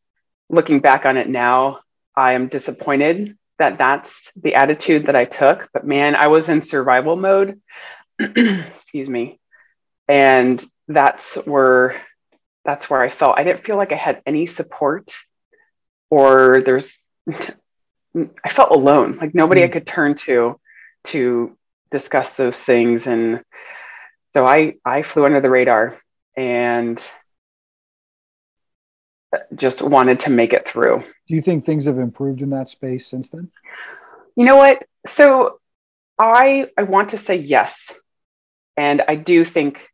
looking 0.49 0.81
back 0.81 1.05
on 1.07 1.17
it 1.17 1.29
now, 1.29 1.81
I 2.17 2.33
am 2.33 2.49
disappointed 2.49 3.37
that 3.59 3.79
that's 3.79 4.31
the 4.37 4.55
attitude 4.55 5.07
that 5.07 5.17
I 5.17 5.25
took. 5.25 5.69
But 5.73 5.87
man, 5.87 6.15
I 6.15 6.29
was 6.29 6.49
in 6.49 6.63
survival 6.63 7.17
mode. 7.17 7.61
Excuse 8.19 9.09
me. 9.09 9.41
And 10.07 10.65
that's 10.87 11.35
where 11.37 12.01
that's 12.65 12.89
where 12.91 13.03
I 13.03 13.11
felt 13.11 13.39
I 13.39 13.45
didn't 13.45 13.65
feel 13.65 13.77
like 13.77 13.93
I 13.93 13.97
had 13.97 14.23
any 14.27 14.47
support 14.47 15.13
or 16.11 16.63
there's 16.65 16.99
I 17.31 18.49
felt 18.49 18.71
alone, 18.71 19.15
like 19.15 19.35
nobody 19.35 19.61
mm. 19.61 19.65
I 19.65 19.69
could 19.69 19.87
turn 19.87 20.15
to 20.17 20.59
to 21.05 21.57
discuss 21.91 22.37
those 22.37 22.59
things 22.59 23.07
and 23.07 23.43
so 24.35 24.47
I 24.47 24.75
I 24.85 25.03
flew 25.03 25.25
under 25.25 25.41
the 25.41 25.51
radar 25.51 25.99
and 26.37 27.03
just 29.55 29.83
wanted 29.83 30.21
to 30.21 30.31
make 30.31 30.53
it 30.53 30.69
through. 30.69 30.99
Do 30.99 31.35
you 31.35 31.43
think 31.43 31.65
things 31.65 31.85
have 31.87 31.99
improved 31.99 32.41
in 32.41 32.51
that 32.51 32.69
space 32.69 33.07
since 33.07 33.31
then? 33.31 33.51
You 34.37 34.45
know 34.45 34.57
what? 34.57 34.87
So 35.07 35.59
I 36.19 36.69
I 36.77 36.83
want 36.83 37.11
to 37.11 37.19
say 37.19 37.37
yes. 37.37 37.93
And 38.77 39.03
I 39.07 39.17
do 39.17 39.45
think 39.45 39.89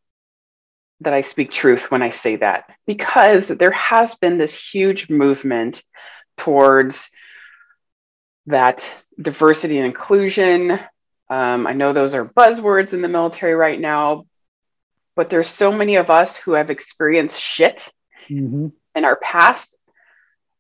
that 1.00 1.12
I 1.12 1.22
speak 1.22 1.50
truth 1.50 1.90
when 1.90 2.02
I 2.02 2.10
say 2.10 2.36
that 2.36 2.64
because 2.86 3.48
there 3.48 3.72
has 3.72 4.14
been 4.14 4.38
this 4.38 4.54
huge 4.54 5.08
movement 5.08 5.82
towards 6.36 7.08
that 8.46 8.84
diversity 9.20 9.78
and 9.78 9.86
inclusion. 9.86 10.78
Um, 11.30 11.66
I 11.66 11.72
know 11.72 11.92
those 11.92 12.14
are 12.14 12.24
buzzwords 12.24 12.92
in 12.92 13.02
the 13.02 13.08
military 13.08 13.54
right 13.54 13.80
now, 13.80 14.26
but 15.16 15.30
there's 15.30 15.48
so 15.48 15.72
many 15.72 15.96
of 15.96 16.10
us 16.10 16.36
who 16.36 16.52
have 16.52 16.70
experienced 16.70 17.40
shit 17.40 17.88
mm-hmm. 18.28 18.68
In 18.94 19.04
our 19.04 19.16
past 19.16 19.76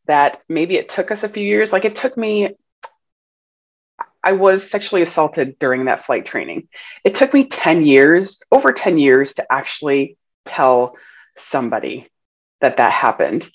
that 0.06 0.42
maybe 0.48 0.76
it 0.76 0.88
took 0.88 1.10
us 1.10 1.22
a 1.22 1.28
few 1.28 1.44
years. 1.44 1.72
Like 1.72 1.84
it 1.84 1.96
took 1.96 2.16
me, 2.16 2.50
I 4.22 4.32
was 4.32 4.70
sexually 4.70 5.02
assaulted 5.02 5.58
during 5.58 5.86
that 5.86 6.04
flight 6.04 6.26
training. 6.26 6.68
It 7.04 7.14
took 7.14 7.32
me 7.32 7.44
10 7.44 7.84
years, 7.84 8.40
over 8.50 8.72
10 8.72 8.98
years 8.98 9.34
to 9.34 9.52
actually 9.52 10.16
tell 10.44 10.96
somebody 11.36 12.08
that 12.60 12.76
that 12.76 12.92
happened. 12.92 13.50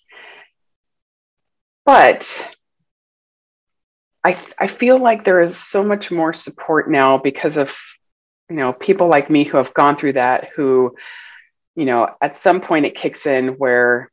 But 1.85 2.41
I, 4.23 4.37
I 4.57 4.67
feel 4.67 4.97
like 4.97 5.23
there 5.23 5.41
is 5.41 5.57
so 5.57 5.83
much 5.83 6.11
more 6.11 6.33
support 6.33 6.89
now 6.89 7.17
because 7.17 7.57
of 7.57 7.75
you 8.49 8.55
know 8.55 8.73
people 8.73 9.07
like 9.07 9.29
me 9.29 9.43
who 9.43 9.57
have 9.57 9.73
gone 9.73 9.95
through 9.95 10.13
that 10.13 10.49
who 10.55 10.95
you 11.75 11.85
know 11.85 12.09
at 12.21 12.35
some 12.35 12.61
point 12.61 12.85
it 12.85 12.95
kicks 12.95 13.25
in 13.25 13.49
where 13.49 14.11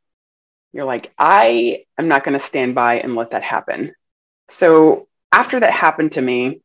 you're 0.77 0.85
like 0.85 1.11
i 1.19 1.83
am 1.99 2.07
not 2.07 2.23
going 2.23 2.37
to 2.37 2.45
stand 2.45 2.73
by 2.73 2.99
and 2.99 3.15
let 3.15 3.31
that 3.31 3.43
happen 3.43 3.93
so 4.47 5.07
after 5.33 5.59
that 5.59 5.73
happened 5.73 6.13
to 6.13 6.21
me 6.21 6.61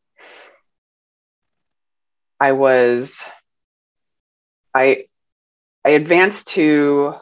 i 2.39 2.53
was 2.53 3.17
i 4.75 5.05
I 5.85 5.91
advanced 5.91 6.49
to 6.49 7.15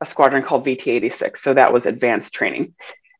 a 0.00 0.06
squadron 0.06 0.42
called 0.42 0.64
VT 0.64 0.88
86. 0.88 1.42
So 1.42 1.54
that 1.54 1.72
was 1.72 1.86
advanced 1.86 2.32
training. 2.32 2.74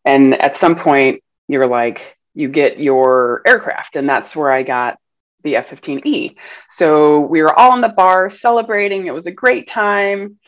And 0.04 0.40
at 0.40 0.56
some 0.56 0.76
point, 0.76 1.22
you're 1.46 1.66
like, 1.66 2.16
you 2.34 2.48
get 2.48 2.78
your 2.78 3.42
aircraft. 3.46 3.96
And 3.96 4.08
that's 4.08 4.34
where 4.34 4.52
I 4.52 4.62
got 4.62 4.98
the 5.44 5.56
F 5.56 5.70
15E. 5.70 6.36
So 6.70 7.20
we 7.20 7.42
were 7.42 7.58
all 7.58 7.74
in 7.74 7.80
the 7.80 7.88
bar 7.88 8.30
celebrating. 8.30 9.06
It 9.06 9.14
was 9.14 9.26
a 9.26 9.32
great 9.32 9.68
time. 9.68 10.38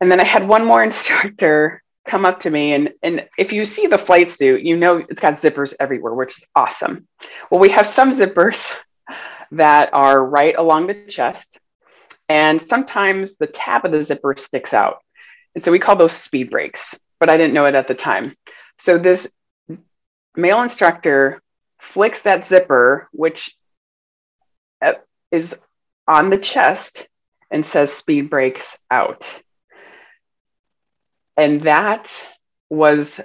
And 0.00 0.10
then 0.10 0.20
I 0.20 0.24
had 0.26 0.46
one 0.46 0.64
more 0.64 0.82
instructor 0.90 1.82
come 2.06 2.24
up 2.24 2.40
to 2.40 2.50
me. 2.50 2.72
And, 2.72 2.92
and 3.02 3.28
if 3.36 3.52
you 3.52 3.64
see 3.64 3.86
the 3.86 3.98
flight 3.98 4.30
suit, 4.30 4.62
you 4.62 4.76
know 4.76 4.98
it's 5.08 5.20
got 5.20 5.34
zippers 5.34 5.74
everywhere, 5.80 6.14
which 6.14 6.38
is 6.38 6.44
awesome. 6.54 7.08
Well, 7.50 7.60
we 7.60 7.70
have 7.70 7.86
some 7.86 8.12
zippers 8.12 8.70
that 9.52 9.90
are 9.92 10.24
right 10.24 10.56
along 10.56 10.86
the 10.86 11.06
chest 11.08 11.58
and 12.28 12.60
sometimes 12.68 13.36
the 13.36 13.46
tab 13.46 13.84
of 13.84 13.92
the 13.92 14.02
zipper 14.02 14.34
sticks 14.36 14.74
out. 14.74 14.98
And 15.54 15.64
so 15.64 15.70
we 15.70 15.78
call 15.78 15.96
those 15.96 16.12
speed 16.12 16.50
brakes, 16.50 16.98
but 17.20 17.30
I 17.30 17.36
didn't 17.36 17.54
know 17.54 17.66
it 17.66 17.74
at 17.74 17.88
the 17.88 17.94
time. 17.94 18.36
So 18.78 18.98
this 18.98 19.28
male 20.36 20.60
instructor 20.62 21.40
flicks 21.80 22.22
that 22.22 22.48
zipper, 22.48 23.08
which 23.12 23.54
uh, 24.82 24.94
is 25.30 25.56
on 26.06 26.30
the 26.30 26.38
chest, 26.38 27.08
and 27.50 27.64
says 27.64 27.92
speed 27.92 28.28
brakes 28.28 28.76
out. 28.90 29.42
And 31.36 31.62
that 31.62 32.10
was 32.70 33.20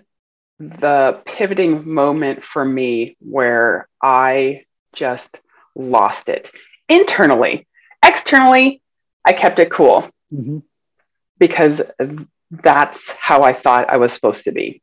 the 0.60 1.22
pivoting 1.25 1.91
moment 1.91 2.44
for 2.44 2.63
me 2.63 3.18
where 3.20 3.88
I 4.01 4.65
just 4.94 5.39
lost 5.75 6.30
it 6.30 6.51
internally. 6.89 7.68
Externally, 8.03 8.82
I 9.25 9.34
kept 9.34 9.60
it 9.60 9.72
cool 9.72 10.10
mm-hmm. 10.32 10.60
because 11.39 11.82
that's 12.51 13.12
how 13.12 13.44
I 13.44 13.53
thought 13.53 13.89
I 13.89 13.98
was 13.98 14.12
supposed 14.13 14.44
to 14.44 14.51
be. 14.51 14.82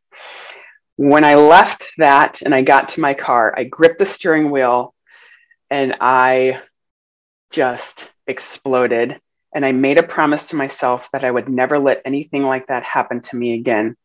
When 0.96 1.24
I 1.24 1.36
left 1.36 1.86
that 1.98 2.42
and 2.42 2.54
I 2.54 2.62
got 2.62 2.90
to 2.90 3.00
my 3.00 3.14
car, 3.14 3.54
I 3.56 3.64
gripped 3.64 3.98
the 3.98 4.06
steering 4.06 4.50
wheel 4.50 4.94
and 5.70 5.96
I 6.00 6.60
just 7.50 8.08
exploded. 8.26 9.20
And 9.54 9.64
I 9.64 9.72
made 9.72 9.98
a 9.98 10.02
promise 10.02 10.48
to 10.48 10.56
myself 10.56 11.08
that 11.12 11.24
I 11.24 11.30
would 11.30 11.48
never 11.48 11.78
let 11.78 12.02
anything 12.04 12.42
like 12.42 12.66
that 12.66 12.82
happen 12.82 13.20
to 13.22 13.36
me 13.36 13.54
again. 13.54 13.96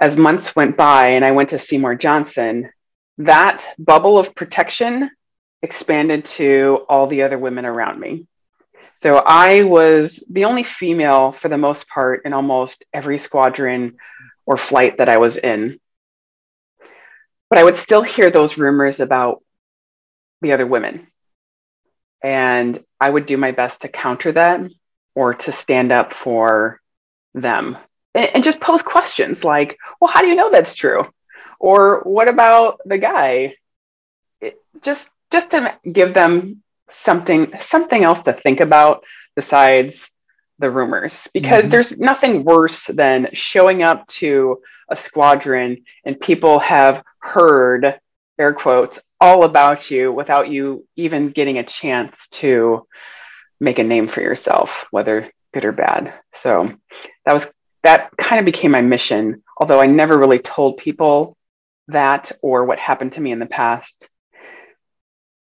As 0.00 0.16
months 0.16 0.54
went 0.54 0.76
by 0.76 1.10
and 1.10 1.24
I 1.24 1.30
went 1.30 1.50
to 1.50 1.58
Seymour 1.58 1.94
Johnson, 1.94 2.70
that 3.18 3.66
bubble 3.78 4.18
of 4.18 4.34
protection 4.34 5.10
expanded 5.62 6.24
to 6.26 6.84
all 6.88 7.06
the 7.06 7.22
other 7.22 7.38
women 7.38 7.64
around 7.64 7.98
me. 7.98 8.26
So 8.96 9.16
I 9.16 9.62
was 9.64 10.22
the 10.30 10.44
only 10.44 10.62
female 10.62 11.32
for 11.32 11.48
the 11.48 11.58
most 11.58 11.88
part 11.88 12.22
in 12.24 12.32
almost 12.32 12.84
every 12.92 13.18
squadron 13.18 13.96
or 14.46 14.56
flight 14.56 14.98
that 14.98 15.08
I 15.08 15.18
was 15.18 15.36
in. 15.36 15.80
But 17.50 17.58
I 17.58 17.64
would 17.64 17.76
still 17.76 18.02
hear 18.02 18.30
those 18.30 18.58
rumors 18.58 19.00
about 19.00 19.42
the 20.42 20.52
other 20.52 20.66
women. 20.66 21.06
And 22.24 22.82
I 22.98 23.10
would 23.10 23.26
do 23.26 23.36
my 23.36 23.52
best 23.52 23.82
to 23.82 23.88
counter 23.88 24.32
that 24.32 24.62
or 25.14 25.34
to 25.34 25.52
stand 25.52 25.92
up 25.92 26.14
for 26.14 26.80
them 27.34 27.76
and, 28.14 28.30
and 28.34 28.44
just 28.44 28.60
pose 28.60 28.82
questions 28.82 29.44
like, 29.44 29.78
well, 30.00 30.10
how 30.10 30.22
do 30.22 30.28
you 30.28 30.34
know 30.34 30.50
that's 30.50 30.74
true? 30.74 31.04
Or 31.58 32.00
what 32.04 32.28
about 32.28 32.80
the 32.86 32.98
guy? 32.98 33.56
It, 34.40 34.58
just 34.82 35.08
just 35.30 35.50
to 35.50 35.76
give 35.90 36.14
them 36.14 36.62
something 36.90 37.52
something 37.60 38.04
else 38.04 38.22
to 38.22 38.32
think 38.32 38.60
about 38.60 39.04
besides 39.34 40.10
the 40.60 40.70
rumors 40.70 41.28
because 41.34 41.62
mm-hmm. 41.62 41.68
there's 41.70 41.98
nothing 41.98 42.44
worse 42.44 42.86
than 42.86 43.28
showing 43.32 43.82
up 43.82 44.06
to 44.06 44.60
a 44.88 44.96
squadron 44.96 45.84
and 46.04 46.20
people 46.20 46.60
have 46.60 47.02
heard 47.18 47.98
air 48.38 48.52
quotes 48.52 48.98
all 49.20 49.44
about 49.44 49.90
you 49.90 50.12
without 50.12 50.48
you 50.48 50.86
even 50.96 51.30
getting 51.30 51.58
a 51.58 51.64
chance 51.64 52.28
to 52.28 52.86
make 53.60 53.78
a 53.78 53.84
name 53.84 54.08
for 54.08 54.20
yourself 54.20 54.86
whether 54.90 55.30
good 55.52 55.64
or 55.64 55.72
bad 55.72 56.12
so 56.32 56.68
that 57.24 57.32
was 57.32 57.50
that 57.82 58.10
kind 58.16 58.40
of 58.40 58.44
became 58.44 58.72
my 58.72 58.80
mission 58.80 59.42
although 59.58 59.80
i 59.80 59.86
never 59.86 60.18
really 60.18 60.40
told 60.40 60.76
people 60.76 61.36
that 61.88 62.32
or 62.42 62.64
what 62.64 62.78
happened 62.78 63.12
to 63.12 63.20
me 63.20 63.30
in 63.30 63.38
the 63.38 63.46
past 63.46 64.08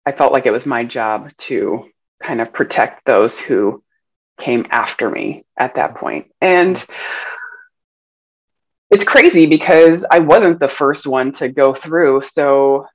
i 0.05 0.11
felt 0.11 0.31
like 0.31 0.45
it 0.45 0.51
was 0.51 0.65
my 0.65 0.83
job 0.83 1.31
to 1.37 1.89
kind 2.21 2.41
of 2.41 2.53
protect 2.53 3.05
those 3.05 3.39
who 3.39 3.83
came 4.39 4.65
after 4.69 5.09
me 5.09 5.45
at 5.57 5.75
that 5.75 5.95
point. 5.95 6.31
And 6.41 6.83
it's 8.89 9.03
crazy 9.03 9.45
because 9.45 10.05
I 10.09 10.19
wasn't 10.19 10.59
the 10.59 10.67
first 10.67 11.05
one 11.05 11.31
to 11.33 11.49
go 11.49 11.73
through. 11.73 12.21
So 12.21 12.87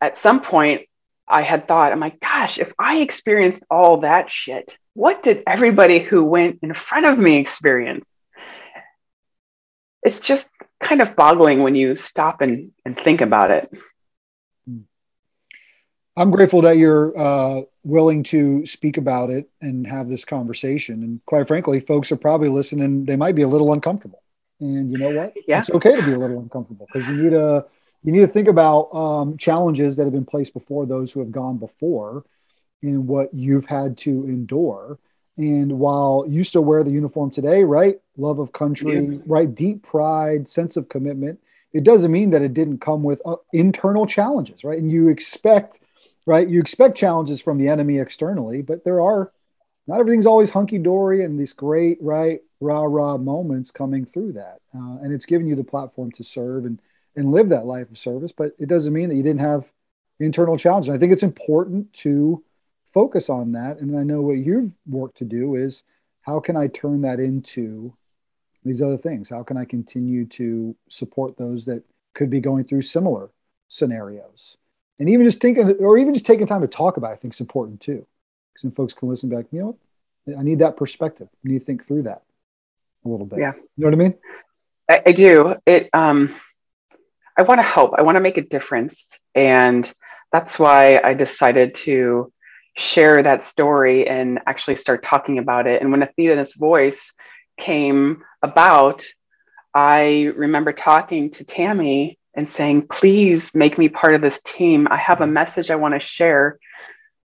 at 0.00 0.18
some 0.18 0.40
point, 0.40 0.82
I 1.28 1.42
had 1.42 1.66
thought, 1.66 1.92
I'm 1.92 2.00
like, 2.00 2.20
gosh, 2.20 2.58
if 2.58 2.72
I 2.78 2.98
experienced 2.98 3.64
all 3.70 4.00
that 4.00 4.30
shit, 4.30 4.76
what 4.94 5.22
did 5.22 5.42
everybody 5.46 5.98
who 5.98 6.24
went 6.24 6.60
in 6.62 6.72
front 6.72 7.06
of 7.06 7.18
me 7.18 7.36
experience? 7.36 8.08
It's 10.02 10.20
just 10.20 10.48
kind 10.80 11.02
of 11.02 11.16
boggling 11.16 11.62
when 11.62 11.74
you 11.74 11.96
stop 11.96 12.40
and, 12.40 12.72
and 12.84 12.96
think 12.96 13.20
about 13.20 13.50
it. 13.50 13.70
I'm 16.16 16.30
grateful 16.30 16.62
that 16.62 16.78
you're 16.78 17.12
uh, 17.18 17.62
willing 17.84 18.22
to 18.24 18.64
speak 18.64 18.96
about 18.96 19.28
it 19.28 19.50
and 19.60 19.86
have 19.86 20.08
this 20.08 20.24
conversation. 20.24 21.02
And 21.02 21.20
quite 21.26 21.46
frankly, 21.46 21.80
folks 21.80 22.10
are 22.10 22.16
probably 22.16 22.48
listening. 22.48 23.04
They 23.04 23.16
might 23.16 23.34
be 23.34 23.42
a 23.42 23.48
little 23.48 23.74
uncomfortable, 23.74 24.22
and 24.60 24.90
you 24.90 24.98
know 24.98 25.10
what? 25.10 25.34
Yeah. 25.46 25.60
It's 25.60 25.70
okay 25.70 25.96
to 25.96 26.02
be 26.02 26.12
a 26.12 26.18
little 26.18 26.40
uncomfortable 26.40 26.86
because 26.92 27.08
you 27.08 27.16
need 27.16 27.30
to 27.30 27.64
you 28.02 28.12
need 28.12 28.20
to 28.20 28.28
think 28.28 28.48
about 28.48 28.94
um, 28.94 29.36
challenges 29.36 29.96
that 29.96 30.04
have 30.04 30.12
been 30.12 30.24
placed 30.24 30.52
before 30.52 30.86
those 30.86 31.12
who 31.12 31.20
have 31.20 31.32
gone 31.32 31.58
before, 31.58 32.24
and 32.82 33.06
what 33.06 33.32
you've 33.34 33.66
had 33.66 33.98
to 33.98 34.10
endure. 34.10 34.98
And 35.38 35.78
while 35.78 36.24
you 36.26 36.44
still 36.44 36.64
wear 36.64 36.82
the 36.82 36.90
uniform 36.90 37.30
today, 37.30 37.62
right? 37.64 37.96
Love 38.16 38.38
of 38.38 38.52
country, 38.52 39.04
yeah. 39.04 39.18
right? 39.26 39.54
Deep 39.54 39.82
pride, 39.82 40.48
sense 40.48 40.76
of 40.76 40.88
commitment. 40.88 41.40
It 41.74 41.84
doesn't 41.84 42.10
mean 42.10 42.30
that 42.30 42.40
it 42.40 42.54
didn't 42.54 42.78
come 42.78 43.02
with 43.02 43.20
uh, 43.26 43.36
internal 43.52 44.06
challenges, 44.06 44.64
right? 44.64 44.78
And 44.78 44.90
you 44.90 45.08
expect 45.08 45.80
right? 46.26 46.48
You 46.48 46.60
expect 46.60 46.98
challenges 46.98 47.40
from 47.40 47.56
the 47.56 47.68
enemy 47.68 47.98
externally, 47.98 48.60
but 48.60 48.84
there 48.84 49.00
are 49.00 49.32
not 49.86 50.00
everything's 50.00 50.26
always 50.26 50.50
hunky 50.50 50.78
dory 50.78 51.24
and 51.24 51.38
these 51.38 51.52
great, 51.52 51.98
right, 52.02 52.40
rah 52.60 52.82
rah 52.82 53.16
moments 53.16 53.70
coming 53.70 54.04
through 54.04 54.32
that. 54.32 54.60
Uh, 54.74 54.98
and 55.02 55.12
it's 55.12 55.26
given 55.26 55.46
you 55.46 55.54
the 55.54 55.64
platform 55.64 56.10
to 56.12 56.24
serve 56.24 56.64
and, 56.64 56.80
and 57.14 57.32
live 57.32 57.48
that 57.48 57.66
life 57.66 57.90
of 57.90 57.98
service, 57.98 58.32
but 58.32 58.52
it 58.58 58.68
doesn't 58.68 58.92
mean 58.92 59.08
that 59.08 59.16
you 59.16 59.22
didn't 59.22 59.40
have 59.40 59.72
internal 60.18 60.56
challenges. 60.56 60.90
I 60.90 60.98
think 60.98 61.12
it's 61.12 61.22
important 61.22 61.92
to 61.94 62.42
focus 62.92 63.28
on 63.28 63.52
that. 63.52 63.78
And 63.78 63.98
I 63.98 64.02
know 64.02 64.22
what 64.22 64.38
you've 64.38 64.72
worked 64.86 65.18
to 65.18 65.24
do 65.24 65.54
is 65.54 65.82
how 66.22 66.40
can 66.40 66.56
I 66.56 66.68
turn 66.68 67.02
that 67.02 67.20
into 67.20 67.94
these 68.64 68.82
other 68.82 68.96
things? 68.96 69.30
How 69.30 69.42
can 69.42 69.56
I 69.56 69.64
continue 69.64 70.26
to 70.26 70.74
support 70.88 71.36
those 71.36 71.66
that 71.66 71.84
could 72.14 72.30
be 72.30 72.40
going 72.40 72.64
through 72.64 72.82
similar 72.82 73.30
scenarios? 73.68 74.56
and 74.98 75.08
even 75.08 75.26
just 75.26 75.40
thinking 75.40 75.70
or 75.78 75.98
even 75.98 76.14
just 76.14 76.26
taking 76.26 76.46
time 76.46 76.62
to 76.62 76.66
talk 76.66 76.96
about 76.96 77.10
it, 77.10 77.14
I 77.14 77.16
think 77.16 77.34
is 77.34 77.40
important 77.40 77.80
too. 77.80 78.06
Because 78.52 78.62
then 78.62 78.72
folks 78.72 78.94
can 78.94 79.08
listen 79.08 79.28
back, 79.28 79.46
you 79.52 79.60
know? 79.60 79.78
I 80.38 80.42
need 80.42 80.58
that 80.58 80.76
perspective. 80.76 81.28
I 81.32 81.48
need 81.48 81.60
to 81.60 81.64
think 81.64 81.84
through 81.84 82.02
that 82.04 82.22
a 83.06 83.08
little 83.08 83.26
bit. 83.26 83.38
Yeah. 83.38 83.52
You 83.54 83.62
know 83.76 83.86
what 83.86 83.94
I 83.94 83.96
mean? 83.96 84.14
I, 84.90 85.02
I 85.06 85.12
do. 85.12 85.54
It 85.66 85.90
um 85.92 86.34
I 87.38 87.42
want 87.42 87.58
to 87.58 87.62
help. 87.62 87.94
I 87.96 88.02
want 88.02 88.16
to 88.16 88.20
make 88.20 88.38
a 88.38 88.42
difference. 88.42 89.18
And 89.34 89.90
that's 90.32 90.58
why 90.58 91.00
I 91.02 91.14
decided 91.14 91.74
to 91.86 92.32
share 92.76 93.22
that 93.22 93.44
story 93.44 94.06
and 94.08 94.40
actually 94.46 94.76
start 94.76 95.04
talking 95.04 95.38
about 95.38 95.66
it. 95.66 95.80
And 95.80 95.90
when 95.90 96.02
Athena's 96.02 96.54
voice 96.54 97.12
came 97.58 98.22
about, 98.42 99.06
I 99.74 100.32
remember 100.36 100.72
talking 100.72 101.30
to 101.32 101.44
Tammy 101.44 102.18
and 102.34 102.48
saying, 102.48 102.88
please 102.88 103.54
make 103.54 103.78
me 103.78 103.88
part 103.88 104.14
of 104.14 104.20
this 104.20 104.40
team. 104.44 104.88
I 104.90 104.96
have 104.96 105.20
a 105.20 105.26
message 105.26 105.70
I 105.70 105.76
want 105.76 105.94
to 105.94 106.00
share 106.00 106.58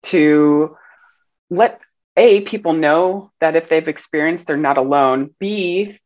to 0.03 0.77
let 1.49 1.79
A, 2.17 2.41
people 2.41 2.73
know 2.73 3.31
that 3.39 3.55
if 3.55 3.69
they've 3.69 3.87
experienced, 3.87 4.47
they're 4.47 4.57
not 4.57 4.77
alone. 4.77 5.35
B, 5.39 5.99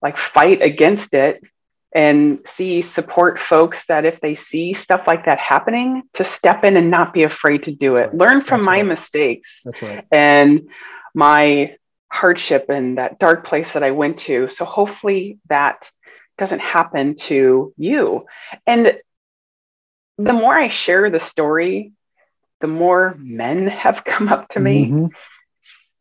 like 0.00 0.16
fight 0.16 0.62
against 0.62 1.14
it. 1.14 1.42
And 1.94 2.40
C, 2.46 2.82
support 2.82 3.38
folks 3.38 3.86
that 3.86 4.04
if 4.04 4.20
they 4.20 4.34
see 4.34 4.74
stuff 4.74 5.06
like 5.06 5.24
that 5.24 5.38
happening, 5.38 6.02
to 6.14 6.24
step 6.24 6.64
in 6.64 6.76
and 6.76 6.90
not 6.90 7.14
be 7.14 7.22
afraid 7.22 7.64
to 7.64 7.74
do 7.74 7.96
it. 7.96 8.12
Right. 8.12 8.14
Learn 8.14 8.40
from 8.40 8.60
That's 8.60 8.66
my 8.66 8.76
right. 8.76 8.86
mistakes. 8.86 9.62
That's 9.64 9.82
right. 9.82 10.04
And 10.12 10.68
my 11.14 11.76
hardship 12.10 12.66
and 12.68 12.98
that 12.98 13.18
dark 13.18 13.44
place 13.44 13.72
that 13.72 13.82
I 13.82 13.90
went 13.90 14.18
to. 14.18 14.48
So 14.48 14.64
hopefully 14.64 15.38
that 15.48 15.90
doesn't 16.36 16.60
happen 16.60 17.16
to 17.16 17.72
you. 17.76 18.26
And 18.66 18.98
the 20.18 20.32
more 20.32 20.54
I 20.54 20.68
share 20.68 21.10
the 21.10 21.20
story, 21.20 21.92
the 22.60 22.66
more 22.66 23.16
men 23.18 23.66
have 23.84 24.04
come 24.04 24.28
up 24.28 24.48
to 24.50 24.60
me, 24.60 24.86
mm-hmm. 24.86 25.06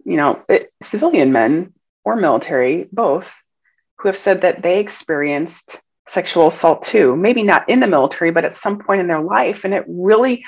You 0.08 0.18
know, 0.18 0.42
it, 0.48 0.72
civilian 0.82 1.32
men 1.32 1.74
or 2.04 2.16
military, 2.16 2.88
both, 2.92 3.30
who 3.98 4.08
have 4.08 4.18
said 4.18 4.42
that 4.42 4.62
they 4.62 4.80
experienced 4.80 5.80
sexual 6.08 6.48
assault 6.48 6.84
too. 6.84 7.16
Maybe 7.16 7.44
not 7.44 7.70
in 7.70 7.80
the 7.80 7.88
military, 7.88 8.32
but 8.32 8.46
at 8.46 8.56
some 8.56 8.80
point 8.80 9.02
in 9.02 9.08
their 9.08 9.22
life. 9.22 9.66
And 9.66 9.74
it 9.74 9.86
really 9.88 10.46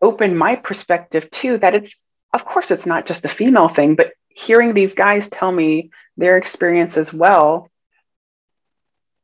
opened 0.00 0.38
my 0.38 0.56
perspective 0.56 1.30
too 1.30 1.58
that 1.58 1.74
it's, 1.74 1.94
of 2.32 2.44
course, 2.44 2.70
it's 2.70 2.86
not 2.86 3.06
just 3.06 3.24
a 3.24 3.28
female 3.28 3.68
thing, 3.68 3.94
but 3.94 4.12
hearing 4.28 4.72
these 4.72 4.94
guys 4.94 5.28
tell 5.28 5.52
me 5.52 5.90
their 6.16 6.38
experience 6.38 6.96
as 6.96 7.12
well 7.12 7.70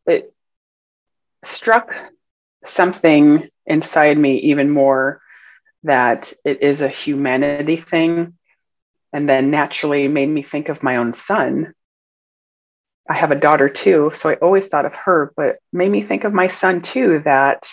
it 0.07 0.33
struck 1.45 1.95
something 2.65 3.49
inside 3.67 4.17
me 4.19 4.39
even 4.39 4.71
more 4.71 5.21
that 5.83 6.33
it 6.45 6.63
is 6.63 6.83
a 6.83 6.89
humanity 6.89 7.77
thing 7.77 8.35
and 9.17 9.27
then 9.27 9.51
naturally 9.51 10.09
made 10.09 10.29
me 10.29 10.43
think 10.43 10.69
of 10.69 10.83
my 10.83 10.97
own 10.97 11.11
son. 11.11 11.73
I 13.09 13.15
have 13.15 13.31
a 13.31 13.37
daughter 13.37 13.69
too 13.69 14.11
so 14.15 14.29
i 14.29 14.35
always 14.35 14.67
thought 14.67 14.85
of 14.85 14.95
her 14.97 15.33
but 15.37 15.59
made 15.73 15.91
me 15.91 16.03
think 16.03 16.25
of 16.25 16.35
my 16.35 16.49
son 16.49 16.83
too 16.83 17.23
that 17.25 17.69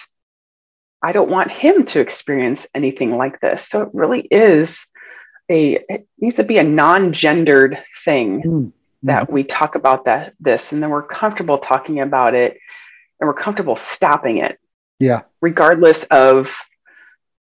i 1.01 1.11
don't 1.11 1.31
want 1.31 1.49
him 1.49 1.85
to 1.85 1.99
experience 1.99 2.67
anything 2.73 3.17
like 3.17 3.41
this. 3.41 3.67
So 3.67 3.81
it 3.81 3.89
really 3.93 4.21
is 4.21 4.85
a 5.49 5.79
it 5.89 6.07
needs 6.19 6.35
to 6.37 6.43
be 6.43 6.59
a 6.59 6.63
non-gendered 6.63 7.83
thing 8.05 8.41
mm 8.43 8.71
that 9.05 9.23
mm-hmm. 9.23 9.33
we 9.33 9.43
talk 9.43 9.75
about 9.75 10.05
that 10.05 10.33
this 10.39 10.71
and 10.71 10.81
then 10.81 10.89
we're 10.89 11.03
comfortable 11.03 11.57
talking 11.57 11.99
about 11.99 12.33
it 12.33 12.57
and 13.19 13.27
we're 13.27 13.33
comfortable 13.33 13.75
stopping 13.75 14.37
it. 14.37 14.57
Yeah. 14.99 15.23
Regardless 15.41 16.05
of 16.05 16.55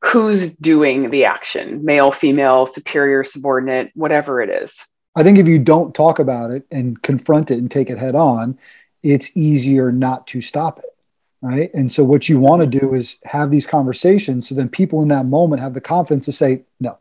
who's 0.05 0.51
doing 0.53 1.11
the 1.11 1.25
action 1.25 1.85
male 1.85 2.12
female 2.12 2.67
superior 2.67 3.25
subordinate 3.25 3.90
whatever 3.95 4.40
it 4.40 4.51
is 4.51 4.79
i 5.17 5.23
think 5.23 5.38
if 5.38 5.49
you 5.49 5.59
don't 5.59 5.95
talk 5.95 6.19
about 6.19 6.51
it 6.51 6.67
and 6.71 7.03
confront 7.03 7.51
it 7.51 7.59
and 7.59 7.71
take 7.71 7.90
it 7.90 7.99
head 7.99 8.14
on 8.14 8.59
it's 9.03 9.37
easier 9.37 9.90
not 9.93 10.27
to 10.27 10.40
stop 10.40 10.79
it 10.79 10.97
right 11.43 11.73
and 11.75 11.90
so 11.90 12.05
what 12.05 12.29
you 12.29 12.38
want 12.38 12.61
to 12.61 12.81
do 12.81 12.95
is 12.95 13.17
have 13.25 13.51
these 13.51 13.67
conversations 13.67 14.49
so 14.49 14.55
then 14.55 14.69
people 14.69 15.03
in 15.03 15.09
that 15.09 15.27
moment 15.27 15.62
have 15.62 15.75
the 15.75 15.81
confidence 15.81 16.25
to 16.25 16.33
say 16.33 16.62
no 16.81 16.99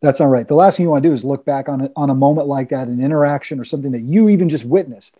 that's 0.00 0.20
not 0.20 0.26
right. 0.26 0.46
The 0.46 0.54
last 0.54 0.76
thing 0.76 0.84
you 0.84 0.90
want 0.90 1.02
to 1.02 1.08
do 1.08 1.12
is 1.12 1.24
look 1.24 1.44
back 1.44 1.68
on 1.68 1.82
a, 1.82 1.90
on 1.96 2.10
a 2.10 2.14
moment 2.14 2.46
like 2.46 2.68
that, 2.68 2.88
an 2.88 3.00
interaction 3.00 3.58
or 3.58 3.64
something 3.64 3.92
that 3.92 4.02
you 4.02 4.28
even 4.28 4.48
just 4.48 4.64
witnessed, 4.64 5.16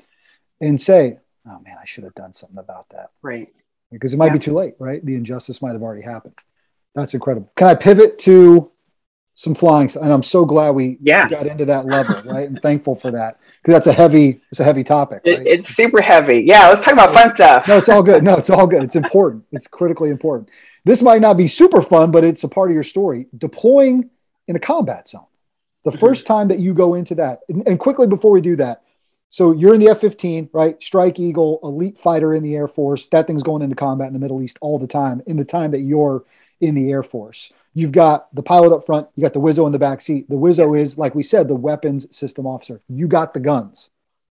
and 0.60 0.80
say, 0.80 1.18
"Oh 1.46 1.58
man, 1.64 1.76
I 1.80 1.84
should 1.84 2.04
have 2.04 2.14
done 2.14 2.32
something 2.32 2.58
about 2.58 2.88
that." 2.90 3.10
Right. 3.22 3.52
Because 3.90 4.12
it 4.12 4.18
might 4.18 4.26
yeah. 4.26 4.34
be 4.34 4.38
too 4.38 4.52
late. 4.52 4.74
Right. 4.78 5.04
The 5.04 5.14
injustice 5.14 5.60
might 5.62 5.72
have 5.72 5.82
already 5.82 6.02
happened. 6.02 6.34
That's 6.94 7.14
incredible. 7.14 7.52
Can 7.56 7.68
I 7.68 7.74
pivot 7.74 8.18
to 8.20 8.70
some 9.34 9.54
flying? 9.54 9.90
And 10.00 10.12
I'm 10.12 10.22
so 10.22 10.44
glad 10.44 10.70
we 10.70 10.98
yeah. 11.00 11.28
got 11.28 11.46
into 11.46 11.64
that 11.66 11.86
level. 11.86 12.20
Right. 12.30 12.48
and 12.48 12.60
thankful 12.60 12.94
for 12.94 13.10
that 13.12 13.38
because 13.62 13.74
that's 13.74 13.86
a 13.86 13.92
heavy. 13.92 14.40
It's 14.50 14.60
a 14.60 14.64
heavy 14.64 14.84
topic. 14.84 15.22
Right? 15.24 15.40
It, 15.40 15.46
it's 15.46 15.74
super 15.74 16.02
heavy. 16.02 16.42
Yeah. 16.46 16.68
Let's 16.68 16.84
talk 16.84 16.94
about 16.94 17.14
fun 17.14 17.34
stuff. 17.34 17.68
no, 17.68 17.78
it's 17.78 17.88
all 17.88 18.02
good. 18.02 18.24
No, 18.24 18.36
it's 18.36 18.50
all 18.50 18.66
good. 18.66 18.82
It's 18.82 18.96
important. 18.96 19.44
It's 19.52 19.66
critically 19.66 20.10
important. 20.10 20.50
This 20.84 21.02
might 21.02 21.20
not 21.20 21.36
be 21.36 21.46
super 21.46 21.82
fun, 21.82 22.10
but 22.10 22.24
it's 22.24 22.44
a 22.44 22.48
part 22.48 22.70
of 22.70 22.74
your 22.74 22.82
story. 22.82 23.26
Deploying 23.36 24.10
in 24.48 24.56
a 24.56 24.58
combat 24.60 25.06
zone. 25.06 25.26
The 25.84 25.90
mm-hmm. 25.90 26.00
first 26.00 26.26
time 26.26 26.48
that 26.48 26.58
you 26.58 26.74
go 26.74 26.94
into 26.94 27.14
that, 27.16 27.40
and, 27.48 27.66
and, 27.68 27.78
quickly 27.78 28.06
before 28.06 28.32
we 28.32 28.40
do 28.40 28.56
that, 28.56 28.82
So 29.30 29.52
you're 29.52 29.74
in 29.74 29.80
the 29.80 29.90
F 29.90 30.00
15, 30.00 30.48
right? 30.52 30.82
Strike 30.82 31.20
Eagle, 31.20 31.60
elite 31.62 31.98
fighter 31.98 32.34
in 32.34 32.42
the 32.42 32.56
Air 32.56 32.66
Force. 32.66 33.06
That 33.08 33.26
thing's 33.26 33.42
going 33.42 33.62
into 33.62 33.76
combat 33.76 34.08
in 34.08 34.14
the 34.14 34.18
Middle 34.18 34.42
East 34.42 34.58
all 34.60 34.78
the 34.78 34.86
time, 34.86 35.22
in 35.26 35.36
the 35.36 35.44
time 35.44 35.70
that 35.72 35.80
you're 35.80 36.24
in 36.60 36.74
the 36.74 36.90
Air 36.90 37.02
Force. 37.02 37.52
You've 37.74 37.92
got 37.92 38.34
the 38.34 38.42
pilot 38.42 38.74
up 38.74 38.84
front, 38.84 39.08
you 39.14 39.22
got 39.22 39.34
the 39.34 39.40
Wizzo 39.40 39.66
in 39.66 39.72
the 39.72 39.78
back 39.78 40.00
seat. 40.00 40.28
The 40.28 40.36
Wizzo 40.36 40.78
is, 40.78 40.98
like 40.98 41.14
we 41.14 41.22
said, 41.22 41.48
the 41.48 41.54
weapons 41.54 42.06
system 42.16 42.46
officer. 42.46 42.80
You 42.88 43.08
got 43.08 43.34
the 43.34 43.40
guns, 43.40 43.90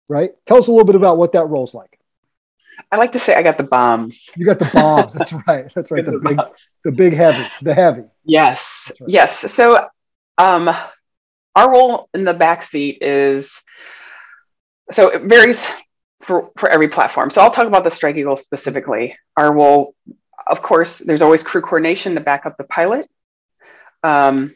right? 0.08 0.32
Tell 0.46 0.58
us 0.58 0.68
a 0.68 0.72
little 0.72 0.86
bit 0.86 0.96
about 0.96 1.18
what 1.18 1.32
that 1.34 1.46
role's 1.46 1.74
like. 1.74 2.00
I 2.92 2.98
like 2.98 3.12
to 3.12 3.20
say 3.20 3.36
I 3.36 3.44
got 3.44 3.58
the 3.58 3.64
bombs. 3.64 4.30
You 4.36 4.46
got 4.46 4.60
the 4.60 4.70
bombs. 4.74 5.14
That's 5.14 5.34
right. 5.48 5.72
That's 5.76 5.92
right. 5.92 6.04
The, 6.04 6.12
the, 6.12 6.20
big, 6.20 6.38
bombs. 6.38 6.70
the 6.84 6.92
big 6.92 7.14
heavy, 7.14 7.46
the 7.62 7.74
heavy. 7.74 8.04
Yes. 8.24 8.92
Right. 9.00 9.10
Yes. 9.10 9.52
So, 9.54 9.88
um, 10.38 10.70
our 11.56 11.72
role 11.72 12.10
in 12.14 12.24
the 12.24 12.34
back 12.34 12.64
seat 12.64 13.00
is 13.02 13.52
so 14.92 15.10
it 15.10 15.24
varies 15.24 15.66
for, 16.24 16.52
for 16.58 16.70
every 16.70 16.88
platform. 16.88 17.30
So 17.30 17.42
I'll 17.42 17.52
talk 17.52 17.66
about 17.66 17.84
the 17.84 17.90
Strike 17.90 18.16
Eagle 18.16 18.38
specifically. 18.38 19.18
Our 19.38 19.54
role, 19.54 19.96
of 20.50 20.62
course, 20.62 20.98
there's 21.00 21.22
always 21.22 21.44
crew 21.44 21.62
coordination 21.62 22.16
to 22.16 22.22
back 22.22 22.46
up 22.46 22.58
the 22.58 22.64
pilot. 22.64 23.10
Um, 24.04 24.56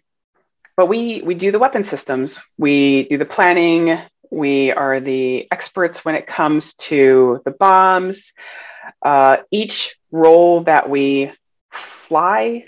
but 0.76 0.88
we 0.88 1.22
we 1.22 1.36
do 1.36 1.52
the 1.52 1.60
weapon 1.60 1.84
systems. 1.84 2.40
We 2.58 3.08
do 3.10 3.18
the 3.18 3.26
planning. 3.26 4.00
We 4.32 4.72
are 4.72 5.00
the 5.00 5.48
experts 5.52 6.04
when 6.04 6.16
it 6.16 6.26
comes 6.26 6.74
to 6.90 7.42
the 7.46 7.52
bombs. 7.52 8.34
Uh, 9.02 9.38
each 9.52 9.96
role 10.12 10.64
that 10.64 10.90
we 10.90 11.32
fly, 11.72 12.66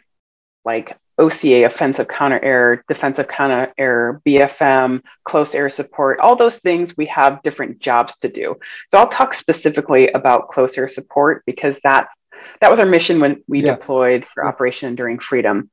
like 0.63 0.97
OCA, 1.17 1.65
offensive 1.65 2.07
counter 2.07 2.39
air, 2.43 2.83
defensive 2.87 3.27
counter 3.27 3.73
air, 3.77 4.21
BFM, 4.25 5.01
close 5.23 5.55
air 5.55 5.69
support, 5.69 6.19
all 6.19 6.35
those 6.35 6.59
things 6.59 6.95
we 6.97 7.05
have 7.07 7.41
different 7.41 7.79
jobs 7.79 8.17
to 8.17 8.29
do. 8.29 8.55
So 8.89 8.97
I'll 8.97 9.07
talk 9.07 9.33
specifically 9.33 10.09
about 10.09 10.49
close 10.49 10.77
air 10.77 10.89
support 10.89 11.43
because 11.45 11.79
that's 11.83 12.24
that 12.61 12.71
was 12.71 12.79
our 12.79 12.85
mission 12.85 13.19
when 13.19 13.43
we 13.47 13.61
yeah. 13.61 13.75
deployed 13.75 14.25
for 14.25 14.45
Operation 14.45 14.89
Enduring 14.89 15.19
Freedom. 15.19 15.69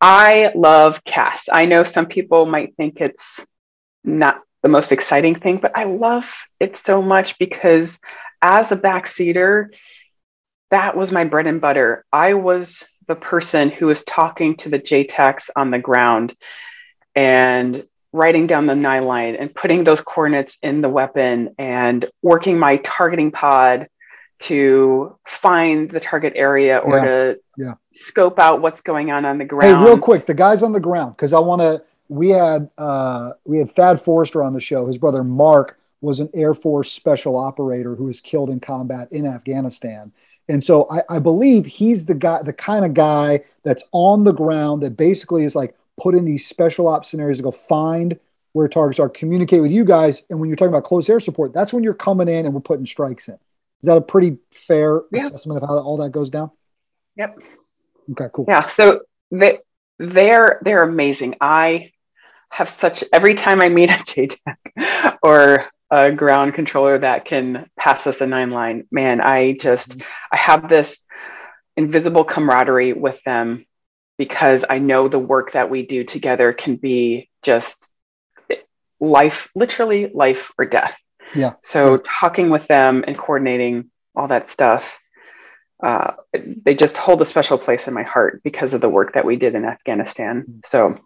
I 0.00 0.52
love 0.54 1.04
CAS. 1.04 1.48
I 1.52 1.66
know 1.66 1.84
some 1.84 2.06
people 2.06 2.46
might 2.46 2.76
think 2.76 3.00
it's 3.00 3.44
not 4.04 4.40
the 4.62 4.68
most 4.68 4.92
exciting 4.92 5.38
thing, 5.38 5.58
but 5.58 5.76
I 5.76 5.84
love 5.84 6.32
it 6.60 6.76
so 6.76 7.02
much 7.02 7.38
because 7.38 8.00
as 8.40 8.72
a 8.72 8.76
backseater, 8.76 9.74
that 10.70 10.96
was 10.96 11.12
my 11.12 11.24
bread 11.24 11.46
and 11.46 11.60
butter. 11.60 12.04
I 12.12 12.34
was 12.34 12.82
the 13.06 13.14
person 13.14 13.70
who 13.70 13.86
was 13.86 14.04
talking 14.04 14.56
to 14.56 14.68
the 14.68 14.78
JTACs 14.78 15.50
on 15.54 15.70
the 15.70 15.78
ground 15.78 16.34
and 17.14 17.84
writing 18.12 18.46
down 18.46 18.66
the 18.66 18.74
nine 18.74 19.04
line 19.04 19.36
and 19.36 19.54
putting 19.54 19.84
those 19.84 20.02
coordinates 20.02 20.56
in 20.62 20.80
the 20.80 20.88
weapon 20.88 21.54
and 21.58 22.06
working 22.22 22.58
my 22.58 22.76
targeting 22.78 23.30
pod 23.30 23.88
to 24.42 25.16
find 25.26 25.90
the 25.90 26.00
target 26.00 26.32
area 26.36 26.78
or 26.78 26.96
yeah. 26.96 27.04
to 27.04 27.40
yeah. 27.56 27.74
scope 27.92 28.38
out 28.38 28.60
what's 28.60 28.80
going 28.80 29.10
on 29.10 29.24
on 29.24 29.38
the 29.38 29.44
ground. 29.44 29.78
Hey, 29.78 29.84
real 29.84 29.98
quick, 29.98 30.26
the 30.26 30.34
guys 30.34 30.62
on 30.62 30.72
the 30.72 30.80
ground, 30.80 31.16
because 31.16 31.32
I 31.32 31.38
want 31.38 31.62
to. 31.62 31.82
We 32.08 32.28
had 32.28 32.68
uh, 32.76 33.32
we 33.44 33.58
had 33.58 33.70
Thad 33.70 34.00
Forester 34.00 34.42
on 34.42 34.52
the 34.52 34.60
show. 34.60 34.86
His 34.86 34.98
brother 34.98 35.24
Mark 35.24 35.78
was 36.02 36.20
an 36.20 36.28
Air 36.34 36.52
Force 36.52 36.92
special 36.92 37.36
operator 37.36 37.94
who 37.94 38.04
was 38.04 38.20
killed 38.20 38.50
in 38.50 38.60
combat 38.60 39.10
in 39.12 39.26
Afghanistan. 39.26 40.12
And 40.48 40.62
so 40.62 40.88
I, 40.90 41.02
I 41.08 41.18
believe 41.20 41.64
he's 41.64 42.04
the 42.04 42.14
guy, 42.14 42.42
the 42.42 42.52
kind 42.52 42.84
of 42.84 42.92
guy 42.92 43.44
that's 43.62 43.84
on 43.92 44.24
the 44.24 44.32
ground 44.32 44.82
that 44.82 44.96
basically 44.96 45.44
is 45.44 45.54
like 45.54 45.76
put 45.98 46.14
in 46.14 46.24
these 46.24 46.46
special 46.46 46.88
ops 46.88 47.08
scenarios 47.08 47.38
to 47.38 47.44
go 47.44 47.52
find 47.52 48.18
where 48.52 48.68
targets 48.68 48.98
are, 48.98 49.08
communicate 49.08 49.62
with 49.62 49.70
you 49.70 49.84
guys. 49.84 50.24
And 50.28 50.38
when 50.38 50.48
you're 50.48 50.56
talking 50.56 50.74
about 50.74 50.84
close 50.84 51.08
air 51.08 51.20
support, 51.20 51.54
that's 51.54 51.72
when 51.72 51.84
you're 51.84 51.94
coming 51.94 52.28
in 52.28 52.44
and 52.44 52.52
we're 52.52 52.60
putting 52.60 52.84
strikes 52.84 53.28
in. 53.28 53.38
Is 53.82 53.88
that 53.88 53.96
a 53.96 54.02
pretty 54.02 54.38
fair 54.52 55.02
yeah. 55.10 55.26
assessment 55.26 55.62
of 55.62 55.68
how 55.68 55.78
all 55.78 55.96
that 55.98 56.10
goes 56.10 56.30
down? 56.30 56.50
Yep. 57.16 57.38
Okay, 58.12 58.28
cool. 58.32 58.44
Yeah. 58.48 58.68
So 58.68 59.00
they 59.30 59.58
they're 59.98 60.60
they're 60.62 60.82
amazing. 60.82 61.36
I 61.40 61.92
have 62.50 62.68
such 62.68 63.02
every 63.12 63.34
time 63.34 63.60
I 63.60 63.68
meet 63.68 63.90
a 63.90 63.94
JTAC 63.94 65.18
or 65.22 65.66
a 65.90 66.10
ground 66.10 66.54
controller 66.54 66.98
that 66.98 67.24
can 67.24 67.68
pass 67.76 68.06
us 68.06 68.20
a 68.20 68.26
nine 68.26 68.50
line, 68.50 68.86
man, 68.90 69.20
I 69.20 69.52
just 69.52 69.90
mm-hmm. 69.90 70.08
I 70.32 70.36
have 70.38 70.68
this 70.68 71.02
invisible 71.76 72.24
camaraderie 72.24 72.92
with 72.92 73.22
them 73.24 73.66
because 74.16 74.64
I 74.68 74.78
know 74.78 75.08
the 75.08 75.18
work 75.18 75.52
that 75.52 75.70
we 75.70 75.84
do 75.84 76.04
together 76.04 76.52
can 76.52 76.76
be 76.76 77.28
just 77.42 77.88
life, 79.00 79.48
literally 79.54 80.10
life 80.12 80.52
or 80.56 80.64
death. 80.64 80.96
Yeah. 81.34 81.54
So 81.62 81.98
talking 81.98 82.50
with 82.50 82.66
them 82.66 83.04
and 83.06 83.16
coordinating 83.16 83.90
all 84.14 84.28
that 84.28 84.50
stuff, 84.50 84.84
uh, 85.82 86.12
they 86.64 86.74
just 86.74 86.96
hold 86.96 87.20
a 87.22 87.24
special 87.24 87.58
place 87.58 87.88
in 87.88 87.94
my 87.94 88.02
heart 88.04 88.42
because 88.44 88.72
of 88.74 88.80
the 88.80 88.88
work 88.88 89.14
that 89.14 89.24
we 89.24 89.36
did 89.36 89.54
in 89.54 89.64
Afghanistan. 89.64 90.42
Mm-hmm. 90.42 90.58
So 90.64 90.96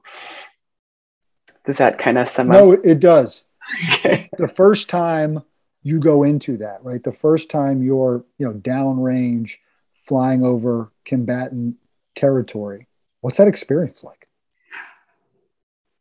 does 1.64 1.78
that 1.78 1.98
kind 1.98 2.18
of 2.18 2.28
sum 2.28 2.50
up? 2.50 2.56
No, 2.56 2.72
it 2.72 3.00
does. 3.00 3.44
the 4.02 4.52
first 4.54 4.88
time 4.88 5.42
you 5.82 5.98
go 6.00 6.22
into 6.22 6.56
that, 6.58 6.84
right? 6.84 7.02
The 7.02 7.12
first 7.12 7.50
time 7.50 7.82
you're, 7.82 8.24
you 8.38 8.46
know, 8.46 8.52
downrange 8.52 9.56
flying 9.94 10.44
over 10.44 10.92
combatant 11.04 11.76
territory, 12.14 12.86
what's 13.20 13.38
that 13.38 13.48
experience 13.48 14.04
like? 14.04 14.28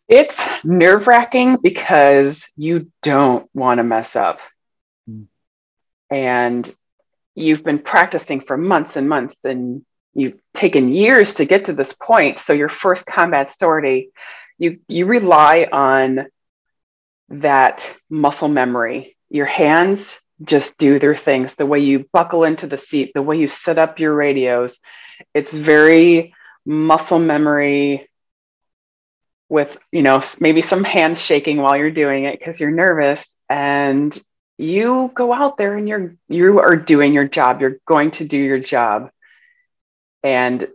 It's 0.07 0.39
nerve 0.63 1.07
wracking 1.07 1.57
because 1.61 2.45
you 2.55 2.91
don't 3.01 3.49
want 3.53 3.79
to 3.79 3.83
mess 3.83 4.15
up. 4.15 4.39
Mm. 5.09 5.25
And 6.11 6.75
you've 7.33 7.63
been 7.63 7.79
practicing 7.79 8.39
for 8.39 8.55
months 8.55 8.95
and 8.97 9.09
months, 9.09 9.45
and 9.45 9.83
you've 10.13 10.39
taken 10.53 10.89
years 10.89 11.35
to 11.35 11.45
get 11.45 11.65
to 11.65 11.73
this 11.73 11.93
point. 11.93 12.39
So, 12.39 12.53
your 12.53 12.69
first 12.69 13.05
combat 13.05 13.57
sortie, 13.57 14.11
you, 14.57 14.79
you 14.87 15.07
rely 15.07 15.67
on 15.71 16.27
that 17.29 17.89
muscle 18.09 18.47
memory. 18.47 19.17
Your 19.29 19.47
hands 19.47 20.15
just 20.43 20.77
do 20.77 20.99
their 20.99 21.17
things. 21.17 21.55
The 21.55 21.65
way 21.65 21.79
you 21.79 22.05
buckle 22.13 22.43
into 22.43 22.67
the 22.67 22.77
seat, 22.77 23.11
the 23.15 23.23
way 23.23 23.37
you 23.37 23.47
set 23.47 23.79
up 23.79 23.99
your 23.99 24.13
radios, 24.13 24.79
it's 25.33 25.53
very 25.53 26.33
muscle 26.65 27.19
memory 27.19 28.07
with, 29.49 29.77
you 29.91 30.01
know, 30.01 30.21
maybe 30.39 30.61
some 30.61 30.83
hands 30.83 31.19
shaking 31.19 31.57
while 31.57 31.77
you're 31.77 31.91
doing 31.91 32.25
it 32.25 32.39
because 32.39 32.59
you're 32.59 32.71
nervous 32.71 33.35
and 33.49 34.21
you 34.57 35.11
go 35.13 35.33
out 35.33 35.57
there 35.57 35.75
and 35.75 35.87
you're 35.87 36.15
you 36.27 36.59
are 36.59 36.75
doing 36.75 37.13
your 37.13 37.27
job. 37.27 37.61
You're 37.61 37.77
going 37.85 38.11
to 38.11 38.25
do 38.25 38.37
your 38.37 38.59
job. 38.59 39.11
And 40.23 40.67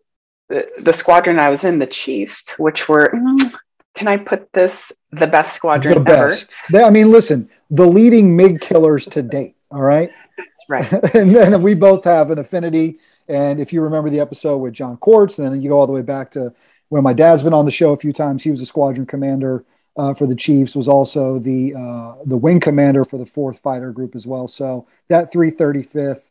the, 0.48 0.68
the 0.80 0.92
squadron 0.92 1.38
I 1.38 1.48
was 1.48 1.64
in, 1.64 1.78
the 1.78 1.86
Chiefs, 1.86 2.58
which 2.58 2.88
were 2.88 3.10
mm, 3.14 3.54
can 3.94 4.08
I 4.08 4.16
put 4.18 4.52
this 4.52 4.92
the 5.12 5.26
best 5.26 5.56
squadron 5.56 5.94
the 5.94 6.00
best. 6.00 6.54
ever? 6.74 6.84
I 6.84 6.90
mean, 6.90 7.10
listen, 7.10 7.50
the 7.70 7.86
leading 7.86 8.36
MiG 8.36 8.60
killers 8.60 9.06
to 9.06 9.22
date. 9.22 9.56
All 9.70 9.82
right. 9.82 10.10
right. 10.68 10.92
and 11.14 11.34
then 11.34 11.62
we 11.62 11.74
both 11.74 12.04
have 12.04 12.30
an 12.30 12.38
affinity. 12.38 12.98
And 13.28 13.60
if 13.60 13.72
you 13.72 13.82
remember 13.82 14.10
the 14.10 14.20
episode 14.20 14.58
with 14.58 14.74
John 14.74 14.96
Quartz, 14.96 15.36
then 15.36 15.60
you 15.62 15.68
go 15.68 15.78
all 15.78 15.86
the 15.86 15.92
way 15.92 16.02
back 16.02 16.30
to 16.32 16.52
when 16.90 17.02
my 17.02 17.14
dad's 17.14 17.42
been 17.42 17.54
on 17.54 17.64
the 17.64 17.70
show 17.70 17.92
a 17.92 17.96
few 17.96 18.12
times. 18.12 18.42
He 18.42 18.50
was 18.50 18.60
a 18.60 18.66
squadron 18.66 19.06
commander 19.06 19.64
uh, 19.96 20.14
for 20.14 20.26
the 20.26 20.36
Chiefs, 20.36 20.76
was 20.76 20.88
also 20.88 21.38
the 21.38 21.74
uh, 21.74 22.22
the 22.26 22.36
wing 22.36 22.60
commander 22.60 23.04
for 23.04 23.18
the 23.18 23.26
Fourth 23.26 23.58
Fighter 23.58 23.90
Group 23.90 24.14
as 24.14 24.26
well. 24.26 24.46
So 24.46 24.86
that 25.08 25.32
335th 25.32 26.22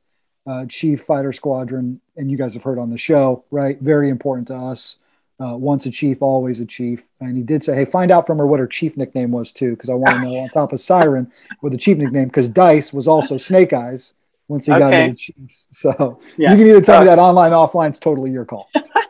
uh, 0.47 0.65
Chief 0.67 1.01
Fighter 1.01 1.33
Squadron, 1.33 2.01
and 2.15 2.31
you 2.31 2.37
guys 2.37 2.53
have 2.53 2.63
heard 2.63 2.79
on 2.79 2.89
the 2.89 2.97
show, 2.97 3.43
right? 3.51 3.79
Very 3.79 4.09
important 4.09 4.47
to 4.47 4.55
us 4.55 4.97
uh, 5.39 5.55
once 5.55 5.85
a 5.85 5.91
chief, 5.91 6.21
always 6.21 6.59
a 6.59 6.65
chief. 6.65 7.07
And 7.19 7.37
he 7.37 7.43
did 7.43 7.63
say, 7.63 7.75
hey, 7.75 7.85
find 7.85 8.11
out 8.11 8.27
from 8.27 8.39
her 8.39 8.47
what 8.47 8.59
her 8.59 8.67
chief 8.67 8.97
nickname 8.97 9.31
was 9.31 9.51
too, 9.51 9.71
because 9.71 9.89
I 9.89 9.93
want 9.93 10.17
to 10.17 10.21
know 10.23 10.37
on 10.37 10.49
top 10.49 10.73
of 10.73 10.81
Siren 10.81 11.31
what 11.59 11.71
the 11.71 11.77
chief 11.77 11.97
nickname, 11.97 12.27
because 12.27 12.47
Dice 12.47 12.91
was 12.91 13.07
also 13.07 13.37
Snake 13.37 13.73
Eyes 13.73 14.13
once 14.47 14.65
he 14.65 14.71
okay. 14.71 14.79
got 14.79 14.93
into 14.93 15.11
the 15.11 15.17
Chiefs. 15.17 15.67
So 15.71 16.19
yeah. 16.37 16.51
you 16.51 16.57
can 16.57 16.67
either 16.67 16.81
tell 16.81 16.97
uh, 16.97 17.01
me 17.01 17.05
that 17.05 17.19
online, 17.19 17.51
offline, 17.51 17.89
it's 17.89 17.99
totally 17.99 18.31
your 18.31 18.45
call. 18.45 18.69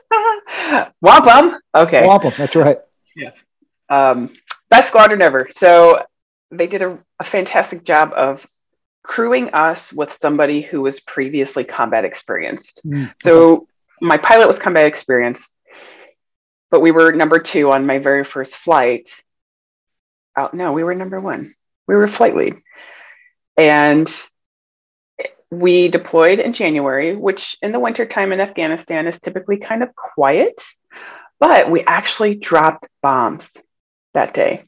Wampum. 1.01 1.59
Okay. 1.75 2.05
Wampum. 2.05 2.33
That's 2.38 2.55
right. 2.55 2.79
Yeah. 3.15 3.31
Um, 3.89 4.33
best 4.69 4.89
squadron 4.89 5.21
ever. 5.21 5.49
So 5.51 6.05
they 6.51 6.67
did 6.67 6.81
a, 6.81 6.99
a 7.19 7.23
fantastic 7.23 7.83
job 7.83 8.12
of 8.15 8.45
crewing 9.03 9.49
us 9.53 9.91
with 9.93 10.12
somebody 10.12 10.62
who 10.62 10.81
was 10.81 10.99
previously 10.99 11.63
combat 11.63 12.05
experienced. 12.05 12.81
Mm, 12.85 13.13
so 13.21 13.67
my 14.01 14.17
pilot 14.17 14.47
was 14.47 14.59
combat 14.59 14.85
experienced 14.85 15.49
but 16.71 16.81
we 16.81 16.91
were 16.91 17.12
number 17.12 17.39
two 17.39 17.71
on 17.71 17.85
my 17.85 17.97
very 17.99 18.23
first 18.23 18.55
flight. 18.55 19.09
Oh, 20.38 20.49
no, 20.53 20.73
we 20.73 20.83
were 20.83 20.95
number 20.95 21.19
one. 21.19 21.53
We 21.88 21.95
were 21.95 22.07
flight 22.07 22.35
lead. 22.35 22.55
And 23.57 24.07
we 25.51 25.88
deployed 25.88 26.39
in 26.39 26.53
January, 26.53 27.15
which 27.15 27.57
in 27.62 27.71
the 27.71 27.79
wintertime 27.79 28.31
in 28.31 28.39
Afghanistan 28.39 29.07
is 29.07 29.19
typically 29.19 29.57
kind 29.57 29.81
of 29.81 29.95
quiet, 29.95 30.62
but 31.39 31.71
we 31.71 31.83
actually 31.85 32.35
dropped 32.35 32.88
bombs 33.01 33.51
that 34.13 34.33
day. 34.33 34.63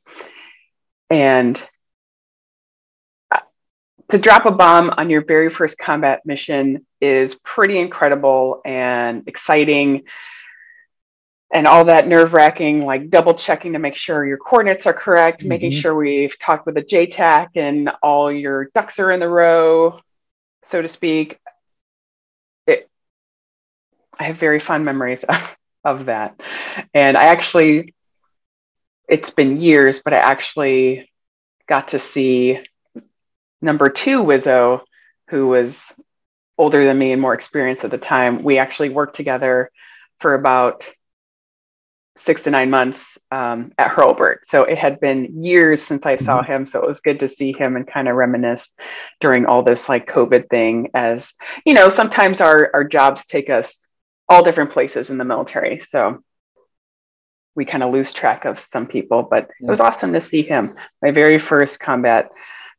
And 1.09 1.61
to 4.09 4.17
drop 4.17 4.45
a 4.45 4.51
bomb 4.51 4.89
on 4.89 5.09
your 5.09 5.23
very 5.23 5.49
first 5.49 5.77
combat 5.77 6.21
mission 6.25 6.85
is 6.99 7.35
pretty 7.35 7.79
incredible 7.79 8.61
and 8.65 9.27
exciting 9.27 10.03
and 11.53 11.67
all 11.67 11.85
that 11.85 12.07
nerve 12.07 12.33
wracking, 12.33 12.85
like 12.85 13.09
double 13.09 13.33
checking 13.33 13.73
to 13.73 13.79
make 13.79 13.95
sure 13.95 14.25
your 14.25 14.37
coordinates 14.37 14.85
are 14.85 14.93
correct, 14.93 15.41
mm-hmm. 15.41 15.49
making 15.49 15.71
sure 15.71 15.93
we've 15.93 16.37
talked 16.39 16.65
with 16.65 16.75
the 16.75 16.81
JTAC 16.81 17.49
and 17.55 17.89
all 18.01 18.31
your 18.31 18.69
ducks 18.73 18.99
are 18.99 19.11
in 19.11 19.19
the 19.19 19.27
row, 19.27 19.99
so 20.65 20.81
to 20.81 20.87
speak. 20.87 21.39
It, 22.67 22.89
I 24.17 24.25
have 24.25 24.37
very 24.37 24.59
fond 24.59 24.85
memories 24.85 25.23
of, 25.29 25.57
of 25.83 26.05
that. 26.05 26.39
And 26.93 27.17
I 27.17 27.25
actually, 27.25 27.93
it's 29.07 29.29
been 29.29 29.59
years, 29.59 30.01
but 30.03 30.13
I 30.13 30.17
actually 30.17 31.09
got 31.67 31.89
to 31.89 31.99
see 31.99 32.59
number 33.61 33.89
two 33.89 34.23
Wizzo, 34.23 34.81
who 35.29 35.47
was 35.47 35.83
older 36.57 36.85
than 36.85 36.97
me 36.97 37.11
and 37.11 37.21
more 37.21 37.33
experienced 37.33 37.83
at 37.83 37.91
the 37.91 37.97
time. 37.97 38.43
We 38.43 38.57
actually 38.57 38.89
worked 38.89 39.15
together 39.15 39.71
for 40.19 40.33
about 40.33 40.85
six 42.21 42.43
to 42.43 42.51
nine 42.51 42.69
months 42.69 43.17
um, 43.31 43.71
at 43.77 43.89
Hurlburt. 43.89 44.39
So 44.45 44.63
it 44.63 44.77
had 44.77 44.99
been 44.99 45.43
years 45.43 45.81
since 45.81 46.05
I 46.05 46.15
saw 46.15 46.41
mm-hmm. 46.41 46.51
him. 46.51 46.65
So 46.65 46.81
it 46.81 46.87
was 46.87 46.99
good 46.99 47.19
to 47.21 47.27
see 47.27 47.51
him 47.51 47.75
and 47.75 47.87
kind 47.87 48.07
of 48.07 48.15
reminisce 48.15 48.71
during 49.19 49.45
all 49.45 49.63
this 49.63 49.89
like 49.89 50.07
COVID 50.07 50.49
thing. 50.49 50.89
As 50.93 51.33
you 51.65 51.73
know, 51.73 51.89
sometimes 51.89 52.41
our, 52.41 52.69
our 52.73 52.83
jobs 52.83 53.25
take 53.25 53.49
us 53.49 53.75
all 54.29 54.43
different 54.43 54.71
places 54.71 55.09
in 55.09 55.17
the 55.17 55.25
military. 55.25 55.79
So 55.79 56.23
we 57.55 57.65
kind 57.65 57.83
of 57.83 57.91
lose 57.91 58.13
track 58.13 58.45
of 58.45 58.59
some 58.59 58.87
people, 58.87 59.23
but 59.23 59.49
it 59.59 59.67
was 59.67 59.79
awesome 59.79 60.13
to 60.13 60.21
see 60.21 60.41
him. 60.41 60.75
My 61.01 61.11
very 61.11 61.39
first 61.39 61.79
combat 61.79 62.29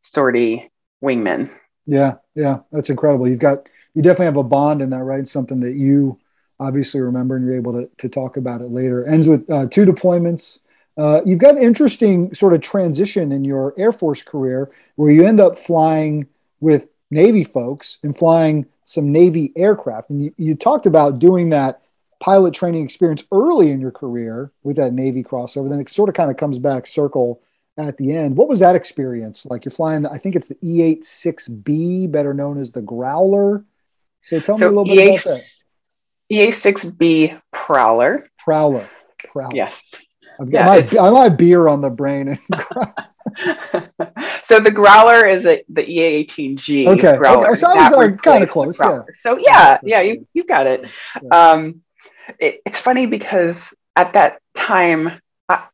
sortie 0.00 0.70
wingman. 1.02 1.50
Yeah, 1.84 2.14
yeah, 2.34 2.60
that's 2.70 2.90
incredible. 2.90 3.28
You've 3.28 3.40
got 3.40 3.68
you 3.94 4.02
definitely 4.02 4.26
have 4.26 4.36
a 4.36 4.44
bond 4.44 4.80
in 4.80 4.90
that, 4.90 5.02
right? 5.02 5.26
Something 5.26 5.60
that 5.60 5.74
you 5.74 6.18
obviously 6.66 7.00
remember 7.00 7.36
and 7.36 7.44
you're 7.44 7.56
able 7.56 7.72
to, 7.72 7.88
to 7.98 8.08
talk 8.08 8.36
about 8.36 8.60
it 8.60 8.70
later. 8.70 9.06
Ends 9.06 9.28
with 9.28 9.48
uh, 9.50 9.66
two 9.66 9.84
deployments. 9.84 10.60
Uh, 10.96 11.22
you've 11.24 11.38
got 11.38 11.56
an 11.56 11.62
interesting 11.62 12.32
sort 12.34 12.52
of 12.52 12.60
transition 12.60 13.32
in 13.32 13.44
your 13.44 13.74
Air 13.78 13.92
Force 13.92 14.22
career 14.22 14.70
where 14.96 15.10
you 15.10 15.26
end 15.26 15.40
up 15.40 15.58
flying 15.58 16.26
with 16.60 16.90
Navy 17.10 17.44
folks 17.44 17.98
and 18.02 18.16
flying 18.16 18.66
some 18.84 19.10
Navy 19.10 19.52
aircraft. 19.56 20.10
And 20.10 20.24
you, 20.24 20.34
you 20.36 20.54
talked 20.54 20.86
about 20.86 21.18
doing 21.18 21.50
that 21.50 21.82
pilot 22.20 22.54
training 22.54 22.84
experience 22.84 23.24
early 23.32 23.70
in 23.70 23.80
your 23.80 23.90
career 23.90 24.52
with 24.62 24.76
that 24.76 24.92
Navy 24.92 25.22
crossover. 25.24 25.68
Then 25.68 25.80
it 25.80 25.88
sort 25.88 26.08
of 26.08 26.14
kind 26.14 26.30
of 26.30 26.36
comes 26.36 26.58
back 26.58 26.86
circle 26.86 27.40
at 27.76 27.96
the 27.96 28.12
end. 28.12 28.36
What 28.36 28.48
was 28.48 28.60
that 28.60 28.76
experience 28.76 29.46
like? 29.46 29.64
You're 29.64 29.72
flying, 29.72 30.06
I 30.06 30.18
think 30.18 30.36
it's 30.36 30.48
the 30.48 30.56
EA6B, 30.56 32.10
better 32.10 32.34
known 32.34 32.60
as 32.60 32.72
the 32.72 32.82
Growler. 32.82 33.64
So 34.20 34.38
tell 34.40 34.58
so 34.58 34.70
me 34.70 34.76
a 34.76 34.80
little 34.80 34.84
bit 34.84 35.08
about 35.08 35.24
that. 35.24 35.61
EA6B 36.32 37.40
Prowler. 37.52 38.26
Prowler. 38.38 38.88
Prowler. 39.32 39.50
Yes. 39.54 39.94
I've 40.40 40.50
got 40.50 40.92
yeah, 40.92 41.02
my, 41.02 41.10
my 41.10 41.28
beer 41.28 41.68
on 41.68 41.82
the 41.82 41.90
brain. 41.90 42.38
so 44.44 44.58
the 44.58 44.70
Growler 44.72 45.26
is 45.26 45.44
a, 45.46 45.62
the 45.68 45.82
EA18G. 45.82 46.88
Okay. 46.88 47.16
Growler. 47.16 47.48
Okay. 47.48 47.54
So 47.54 47.70
I 47.70 47.90
was 47.90 48.18
kind 48.22 48.42
of 48.42 48.48
close. 48.48 48.78
Yeah. 48.80 49.02
So 49.20 49.36
yeah, 49.36 49.78
yeah, 49.82 50.00
you, 50.00 50.26
you 50.32 50.44
got 50.44 50.66
it. 50.66 50.84
Um, 51.30 51.82
it. 52.38 52.62
It's 52.64 52.80
funny 52.80 53.06
because 53.06 53.74
at 53.94 54.14
that 54.14 54.40
time, 54.54 55.20
I, 55.48 55.66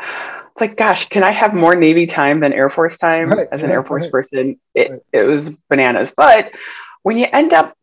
it's 0.00 0.60
like, 0.60 0.76
gosh, 0.76 1.08
can 1.08 1.22
I 1.22 1.30
have 1.30 1.54
more 1.54 1.74
Navy 1.74 2.06
time 2.06 2.40
than 2.40 2.52
Air 2.52 2.70
Force 2.70 2.98
time 2.98 3.30
right, 3.30 3.48
as 3.52 3.62
an 3.62 3.70
Air 3.70 3.84
Force 3.84 4.04
right, 4.04 4.12
person? 4.12 4.58
It, 4.74 5.04
it 5.12 5.22
was 5.22 5.50
bananas. 5.68 6.12
But 6.16 6.52
when 7.02 7.18
you 7.18 7.26
end 7.32 7.52
up 7.52 7.77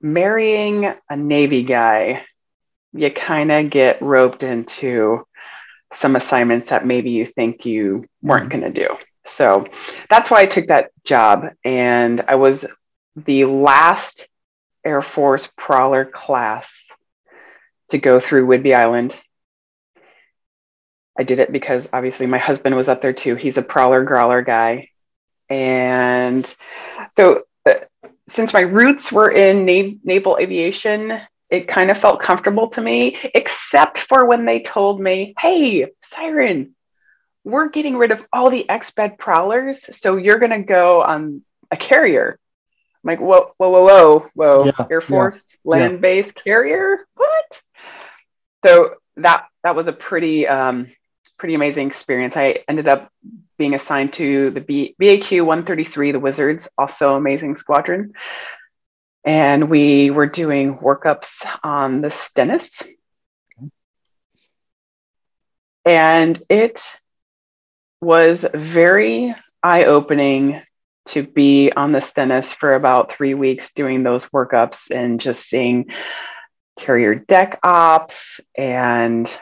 marrying 0.00 0.92
a 1.08 1.16
Navy 1.16 1.62
guy, 1.62 2.24
you 2.92 3.10
kind 3.10 3.52
of 3.52 3.70
get 3.70 4.02
roped 4.02 4.42
into 4.42 5.26
some 5.92 6.16
assignments 6.16 6.68
that 6.68 6.86
maybe 6.86 7.10
you 7.10 7.26
think 7.26 7.66
you 7.66 8.04
weren't 8.22 8.48
mm-hmm. 8.48 8.60
going 8.60 8.72
to 8.72 8.88
do. 8.88 8.96
So 9.26 9.66
that's 10.08 10.30
why 10.30 10.40
I 10.40 10.46
took 10.46 10.68
that 10.68 10.90
job. 11.04 11.50
And 11.64 12.20
I 12.26 12.36
was 12.36 12.64
the 13.16 13.44
last 13.44 14.28
Air 14.84 15.02
Force 15.02 15.50
Prowler 15.56 16.04
class 16.04 16.86
to 17.90 17.98
go 17.98 18.20
through 18.20 18.46
Whidbey 18.46 18.74
Island. 18.74 19.14
I 21.18 21.22
did 21.22 21.40
it 21.40 21.52
because 21.52 21.88
obviously 21.92 22.26
my 22.26 22.38
husband 22.38 22.76
was 22.76 22.88
up 22.88 23.02
there 23.02 23.12
too. 23.12 23.34
He's 23.34 23.58
a 23.58 23.62
Prowler 23.62 24.04
Growler 24.04 24.42
guy. 24.42 24.88
And 25.48 26.46
so 27.16 27.42
since 28.30 28.52
my 28.52 28.60
roots 28.60 29.10
were 29.10 29.30
in 29.30 29.64
nav- 29.64 29.98
naval 30.04 30.38
aviation, 30.38 31.20
it 31.50 31.66
kind 31.66 31.90
of 31.90 31.98
felt 31.98 32.22
comfortable 32.22 32.68
to 32.68 32.80
me, 32.80 33.18
except 33.34 33.98
for 33.98 34.26
when 34.26 34.44
they 34.44 34.60
told 34.60 35.00
me, 35.00 35.34
hey, 35.38 35.88
Siren, 36.02 36.74
we're 37.42 37.68
getting 37.68 37.96
rid 37.96 38.12
of 38.12 38.24
all 38.32 38.50
the 38.50 38.66
XBED 38.68 39.18
prowlers. 39.18 39.84
So 39.96 40.16
you're 40.16 40.38
going 40.38 40.52
to 40.52 40.62
go 40.62 41.02
on 41.02 41.42
a 41.70 41.76
carrier. 41.76 42.38
I'm 43.02 43.08
like, 43.08 43.20
whoa, 43.20 43.52
whoa, 43.56 43.70
whoa, 43.70 43.84
whoa, 43.84 44.30
whoa, 44.34 44.64
yeah, 44.66 44.86
Air 44.90 45.00
Force 45.00 45.42
yeah, 45.52 45.70
land 45.70 46.00
based 46.00 46.34
yeah. 46.36 46.42
carrier? 46.42 47.06
What? 47.14 47.62
So 48.64 48.94
that 49.16 49.46
that 49.64 49.74
was 49.74 49.86
a 49.86 49.92
pretty 49.92 50.46
um, 50.46 50.88
pretty 51.40 51.54
amazing 51.54 51.86
experience. 51.86 52.36
I 52.36 52.64
ended 52.68 52.86
up 52.86 53.10
being 53.56 53.74
assigned 53.74 54.12
to 54.12 54.50
the 54.50 54.60
B- 54.60 54.94
VAQ 55.00 55.40
133, 55.40 56.12
the 56.12 56.20
Wizards, 56.20 56.68
also 56.76 57.16
amazing 57.16 57.56
squadron. 57.56 58.12
And 59.24 59.70
we 59.70 60.10
were 60.10 60.26
doing 60.26 60.76
workups 60.76 61.46
on 61.64 62.02
the 62.02 62.10
Stennis. 62.10 62.82
And 65.86 66.40
it 66.50 66.84
was 68.02 68.44
very 68.52 69.34
eye 69.62 69.84
opening 69.84 70.60
to 71.08 71.22
be 71.22 71.72
on 71.72 71.92
the 71.92 72.02
Stennis 72.02 72.52
for 72.52 72.74
about 72.74 73.14
three 73.14 73.32
weeks 73.32 73.72
doing 73.72 74.02
those 74.02 74.26
workups 74.26 74.90
and 74.90 75.18
just 75.18 75.42
seeing 75.42 75.86
carrier 76.78 77.14
deck 77.14 77.58
ops 77.64 78.40
and 78.56 79.32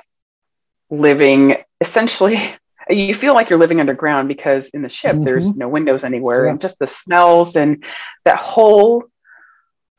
living 0.90 1.56
essentially 1.80 2.54
you 2.90 3.14
feel 3.14 3.34
like 3.34 3.50
you're 3.50 3.58
living 3.58 3.80
underground 3.80 4.28
because 4.28 4.70
in 4.70 4.82
the 4.82 4.88
ship 4.88 5.14
mm-hmm. 5.14 5.24
there's 5.24 5.54
no 5.56 5.68
windows 5.68 6.04
anywhere 6.04 6.44
yeah. 6.44 6.50
and 6.50 6.60
just 6.60 6.78
the 6.78 6.86
smells 6.86 7.56
and 7.56 7.84
that 8.24 8.38
whole 8.38 9.04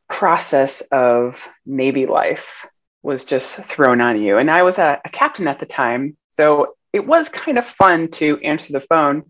process 0.09 0.81
of 0.91 1.39
navy 1.65 2.05
life 2.05 2.65
was 3.03 3.23
just 3.23 3.55
thrown 3.69 4.01
on 4.01 4.21
you 4.21 4.37
and 4.37 4.49
i 4.49 4.63
was 4.63 4.79
a, 4.79 4.99
a 5.05 5.09
captain 5.09 5.47
at 5.47 5.59
the 5.59 5.65
time 5.65 6.13
so 6.29 6.75
it 6.91 7.05
was 7.05 7.29
kind 7.29 7.57
of 7.57 7.65
fun 7.65 8.09
to 8.09 8.39
answer 8.43 8.73
the 8.73 8.81
phone 8.81 9.23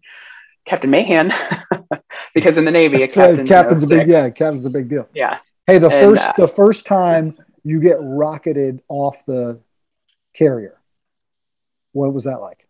captain 0.65 0.89
mahan 0.89 1.33
because 2.33 2.57
in 2.57 2.63
the 2.63 2.71
navy 2.71 2.99
That's 2.99 3.17
right. 3.17 3.45
captain's 3.45 3.83
a 3.83 3.87
big 3.87 4.07
yeah 4.07 4.29
captain's 4.29 4.65
a 4.65 4.69
big 4.69 4.87
deal 4.87 5.07
yeah 5.13 5.39
hey 5.67 5.79
the 5.79 5.89
and, 5.89 6.09
first 6.09 6.27
uh, 6.27 6.33
the 6.37 6.47
first 6.47 6.85
time 6.85 7.37
you 7.63 7.81
get 7.81 7.97
rocketed 7.99 8.81
off 8.87 9.25
the 9.25 9.59
carrier 10.33 10.78
what 11.91 12.13
was 12.13 12.25
that 12.25 12.39
like? 12.39 12.67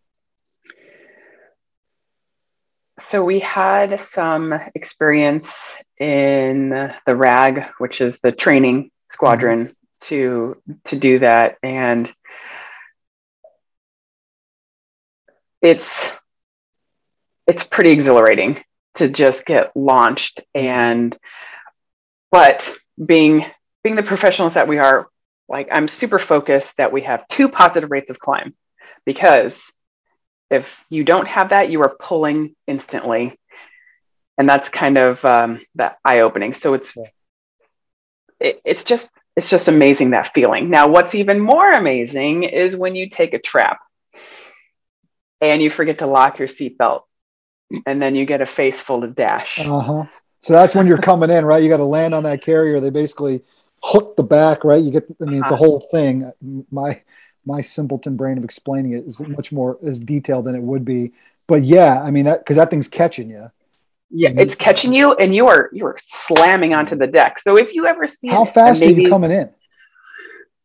So 3.08 3.24
we 3.24 3.40
had 3.40 4.00
some 4.02 4.54
experience 4.76 5.76
in 6.00 6.70
the 6.70 7.16
RAG, 7.16 7.66
which 7.78 8.02
is 8.02 8.20
the 8.20 8.32
training 8.32 8.92
squadron, 9.12 9.68
mm-hmm. 9.68 9.74
to 10.02 10.62
to 10.86 10.96
do 10.98 11.20
that, 11.20 11.58
and 11.64 12.14
it's 15.62 16.10
it's 17.48 17.64
pretty 17.64 17.92
exhilarating 17.92 18.64
to 18.96 19.08
just 19.08 19.46
get 19.46 19.76
launched. 19.76 20.42
And 20.54 21.18
but 22.32 22.72
being 23.04 23.46
being 23.84 23.96
the 23.96 24.04
professionals 24.04 24.56
that 24.56 24.68
we 24.68 24.78
are 24.78 25.08
like 25.48 25.68
i'm 25.72 25.88
super 25.88 26.20
focused 26.20 26.76
that 26.78 26.92
we 26.92 27.02
have 27.02 27.28
two 27.28 27.50
positive 27.50 27.90
rates 27.92 28.10
of 28.10 28.20
climb 28.20 28.54
because 29.06 29.72
if 30.50 30.78
you 30.90 31.04
don't 31.04 31.28
have 31.28 31.50
that, 31.50 31.70
you 31.70 31.82
are 31.82 31.96
pulling 32.00 32.56
instantly. 32.68 33.38
And 34.38 34.48
that's 34.48 34.70
kind 34.70 34.98
of 34.98 35.24
um, 35.26 35.60
that 35.76 35.98
eye 36.04 36.22
opening. 36.22 36.54
So 36.54 36.74
it's, 36.74 36.96
it, 38.40 38.62
it's 38.64 38.84
just, 38.84 39.10
it's 39.36 39.50
just 39.50 39.68
amazing 39.68 40.12
that 40.12 40.34
feeling. 40.34 40.70
Now, 40.70 40.88
what's 40.88 41.14
even 41.16 41.40
more 41.40 41.70
amazing 41.72 42.44
is 42.44 42.76
when 42.76 42.96
you 42.96 43.10
take 43.10 43.34
a 43.34 43.40
trap 43.40 43.80
and 45.42 45.62
you 45.62 45.70
forget 45.70 46.00
to 46.00 46.08
lock 46.08 46.40
your 46.40 46.48
seatbelt 46.48 47.04
and 47.86 48.02
then 48.02 48.16
you 48.16 48.26
get 48.26 48.42
a 48.42 48.46
face 48.46 48.80
full 48.82 49.04
of 49.04 49.16
dash. 49.16 49.60
Uh-huh. 49.60 50.06
So 50.42 50.54
that's 50.54 50.74
when 50.74 50.88
you're 50.88 50.98
coming 50.98 51.30
in, 51.30 51.46
right? 51.46 51.62
You 51.62 51.70
got 51.70 51.78
to 51.78 51.84
land 51.84 52.16
on 52.16 52.24
that 52.24 52.42
carrier. 52.42 52.80
They 52.80 52.90
basically 52.90 53.44
hook 53.84 54.16
the 54.16 54.24
back, 54.24 54.64
right? 54.64 54.82
You 54.82 54.92
get, 54.92 55.06
I 55.22 55.26
mean, 55.26 55.42
it's 55.42 55.52
a 55.52 55.54
uh-huh. 55.54 55.56
whole 55.58 55.80
thing. 55.92 56.32
My, 56.72 57.02
my 57.50 57.62
simpleton 57.62 58.16
brain 58.16 58.38
of 58.38 58.44
explaining 58.44 58.94
it 58.94 59.06
is 59.06 59.20
much 59.20 59.52
more 59.52 59.80
as 59.86 60.00
detailed 60.00 60.46
than 60.46 60.56
it 60.56 60.62
would 60.62 60.86
be. 60.86 61.12
But 61.48 61.64
yeah, 61.64 62.02
I 62.02 62.12
mean, 62.12 62.26
because 62.26 62.58
that, 62.58 62.66
that, 62.66 62.70
thing's 62.70 62.88
catching 62.88 63.30
you, 63.30 63.50
Yeah, 64.12 64.30
it's 64.38 64.54
catching 64.54 64.94
you, 64.94 65.14
and 65.14 65.34
you 65.34 65.48
are 65.48 65.72
you 65.74 65.86
are 65.88 65.98
slamming 66.06 66.76
onto 66.76 66.96
the 66.96 67.08
deck. 67.08 67.40
So 67.40 67.58
if 67.58 67.74
you 67.74 67.88
ever 67.88 68.06
see 68.06 68.28
how 68.28 68.46
fast 68.46 68.82
Navy, 68.82 69.02
are 69.02 69.04
you 69.06 69.10
coming 69.10 69.32
in? 69.32 69.50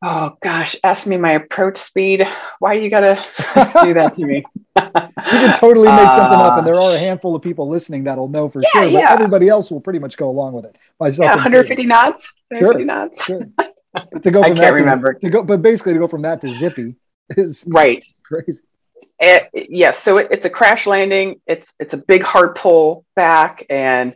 Oh 0.03 0.37
gosh, 0.43 0.77
ask 0.85 1.07
me 1.07 1.17
my 1.17 1.33
approach 1.33 1.79
speed. 1.79 2.23
Why 2.59 2.75
you 2.75 2.91
gotta 2.91 3.25
do 3.83 3.95
that 3.95 4.15
to 4.17 4.27
me? 4.27 4.45
you 4.77 5.39
can 5.41 5.57
totally 5.57 5.89
make 5.89 6.11
something 6.11 6.39
up, 6.39 6.59
and 6.59 6.67
there 6.67 6.75
are 6.75 6.91
a 6.91 6.97
uh, 6.97 6.99
handful 6.99 7.35
of 7.35 7.41
people 7.41 7.67
listening 7.67 8.05
that'll 8.05 8.29
know 8.29 8.51
for 8.51 8.61
yeah, 8.61 8.69
sure. 8.73 8.83
But 8.83 8.93
yeah. 8.93 9.13
everybody 9.13 9.49
else 9.49 9.71
will 9.71 9.81
pretty 9.81 10.01
much 10.01 10.19
go 10.19 10.29
along 10.29 10.53
with 10.53 10.67
it. 10.67 10.77
Myself, 11.01 11.29
yeah, 11.29 11.37
150 11.37 11.87
knots. 11.87 12.29
150 12.51 12.61
sure, 12.61 12.85
knots. 12.85 13.25
Sure. 13.25 13.69
But 13.95 14.23
to 14.23 14.31
go 14.31 14.43
from 14.43 14.53
I 14.53 14.57
can't 14.57 14.75
remember. 14.75 15.15
To, 15.15 15.21
to, 15.21 15.31
go, 15.31 15.43
but 15.43 15.63
basically 15.63 15.93
to 15.95 15.99
go 15.99 16.09
from 16.09 16.23
that 16.23 16.41
to 16.41 16.49
zippy 16.49 16.97
is 17.37 17.65
right. 17.67 18.05
Crazy. 18.25 18.63
It, 19.21 19.69
yes, 19.71 20.03
so 20.03 20.19
it, 20.19 20.29
it's 20.31 20.45
a 20.45 20.51
crash 20.51 20.87
landing. 20.87 21.41
It's 21.47 21.73
it's 21.79 21.95
a 21.95 21.97
big 21.97 22.23
hard 22.23 22.57
pull 22.57 23.07
back, 23.15 23.65
and 23.71 24.15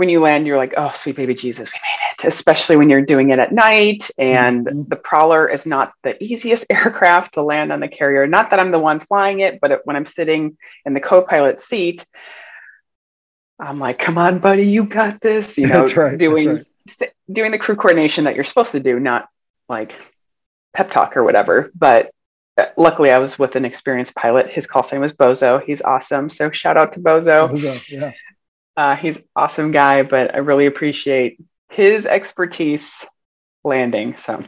when 0.00 0.08
you 0.08 0.20
land, 0.20 0.46
you're 0.46 0.56
like, 0.56 0.72
oh, 0.78 0.90
sweet 0.94 1.14
baby 1.14 1.34
Jesus, 1.34 1.70
we 1.70 1.78
made 1.78 2.24
it, 2.24 2.32
especially 2.32 2.76
when 2.76 2.88
you're 2.88 3.04
doing 3.04 3.30
it 3.30 3.38
at 3.38 3.52
night. 3.52 4.10
And 4.16 4.66
mm-hmm. 4.66 4.82
the 4.88 4.96
Prowler 4.96 5.46
is 5.46 5.66
not 5.66 5.92
the 6.02 6.20
easiest 6.24 6.64
aircraft 6.70 7.34
to 7.34 7.42
land 7.42 7.70
on 7.70 7.80
the 7.80 7.88
carrier. 7.88 8.26
Not 8.26 8.48
that 8.48 8.58
I'm 8.58 8.70
the 8.70 8.78
one 8.78 8.98
flying 8.98 9.40
it, 9.40 9.60
but 9.60 9.82
when 9.84 9.96
I'm 9.96 10.06
sitting 10.06 10.56
in 10.86 10.94
the 10.94 11.00
co 11.00 11.20
pilot 11.20 11.60
seat, 11.60 12.06
I'm 13.60 13.78
like, 13.78 13.98
come 13.98 14.16
on, 14.16 14.38
buddy, 14.38 14.66
you 14.66 14.84
got 14.84 15.20
this. 15.20 15.58
You 15.58 15.66
know, 15.68 15.84
right, 15.84 16.16
doing, 16.16 16.48
right. 16.48 16.66
Doing 17.30 17.50
the 17.50 17.58
crew 17.58 17.76
coordination 17.76 18.24
that 18.24 18.34
you're 18.34 18.44
supposed 18.44 18.72
to 18.72 18.80
do, 18.80 18.98
not 18.98 19.28
like 19.68 19.94
pep 20.74 20.90
talk 20.90 21.16
or 21.16 21.24
whatever. 21.24 21.70
But 21.74 22.12
uh, 22.58 22.66
luckily, 22.76 23.10
I 23.10 23.18
was 23.18 23.38
with 23.38 23.56
an 23.56 23.64
experienced 23.64 24.14
pilot. 24.14 24.50
His 24.50 24.66
call 24.66 24.82
sign 24.82 25.00
was 25.00 25.12
Bozo. 25.12 25.62
He's 25.62 25.82
awesome. 25.82 26.28
So 26.28 26.50
shout 26.50 26.76
out 26.76 26.92
to 26.94 27.00
Bozo. 27.00 27.50
Bozo 27.50 27.88
yeah. 27.88 28.12
Uh, 28.76 28.96
he's 28.96 29.18
awesome 29.36 29.72
guy, 29.72 30.02
but 30.02 30.34
I 30.34 30.38
really 30.38 30.66
appreciate 30.66 31.38
his 31.70 32.06
expertise 32.06 33.04
landing. 33.64 34.16
So 34.18 34.42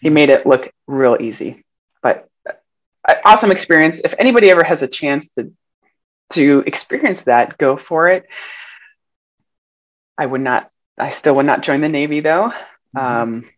he 0.00 0.10
made 0.10 0.30
it 0.30 0.46
look 0.46 0.72
real 0.86 1.16
easy, 1.20 1.64
but 2.02 2.28
uh, 2.48 3.14
awesome 3.24 3.50
experience. 3.50 4.00
If 4.04 4.14
anybody 4.18 4.50
ever 4.50 4.64
has 4.64 4.82
a 4.82 4.88
chance 4.88 5.34
to 5.34 5.52
to 6.30 6.64
experience 6.66 7.22
that, 7.24 7.58
go 7.58 7.76
for 7.76 8.08
it. 8.08 8.26
I 10.16 10.26
would 10.26 10.40
not. 10.40 10.70
I 10.98 11.10
still 11.10 11.36
would 11.36 11.46
not 11.46 11.62
join 11.62 11.80
the 11.80 11.88
Navy 11.88 12.20
though, 12.20 12.52
mm-hmm. 12.96 12.98
um, 12.98 13.50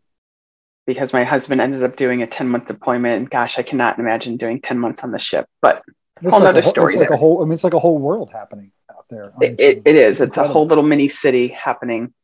because 0.86 1.12
my 1.12 1.24
husband 1.24 1.60
ended 1.60 1.82
up 1.82 1.96
doing 1.96 2.22
a 2.22 2.26
ten 2.26 2.48
month 2.48 2.66
deployment, 2.66 3.16
and 3.16 3.30
gosh, 3.30 3.58
I 3.58 3.62
cannot 3.62 3.98
imagine 3.98 4.36
doing 4.36 4.60
ten 4.60 4.78
months 4.78 5.02
on 5.04 5.10
the 5.10 5.18
ship. 5.18 5.46
But 5.60 5.82
it's 6.22 6.32
whole 6.32 6.42
like 6.42 6.56
a, 6.56 6.68
story. 6.68 6.94
It's 6.94 7.00
like 7.00 7.10
a 7.10 7.16
whole. 7.16 7.42
I 7.42 7.44
mean, 7.44 7.52
it's 7.52 7.64
like 7.64 7.74
a 7.74 7.78
whole 7.78 7.98
world 7.98 8.30
happening 8.32 8.72
out 8.90 9.04
there. 9.10 9.32
It, 9.40 9.60
it, 9.60 9.82
it 9.84 9.96
is. 9.96 10.20
It's 10.20 10.36
a 10.36 10.48
whole 10.48 10.66
little 10.66 10.84
mini 10.84 11.08
city 11.08 11.48
happening 11.48 12.14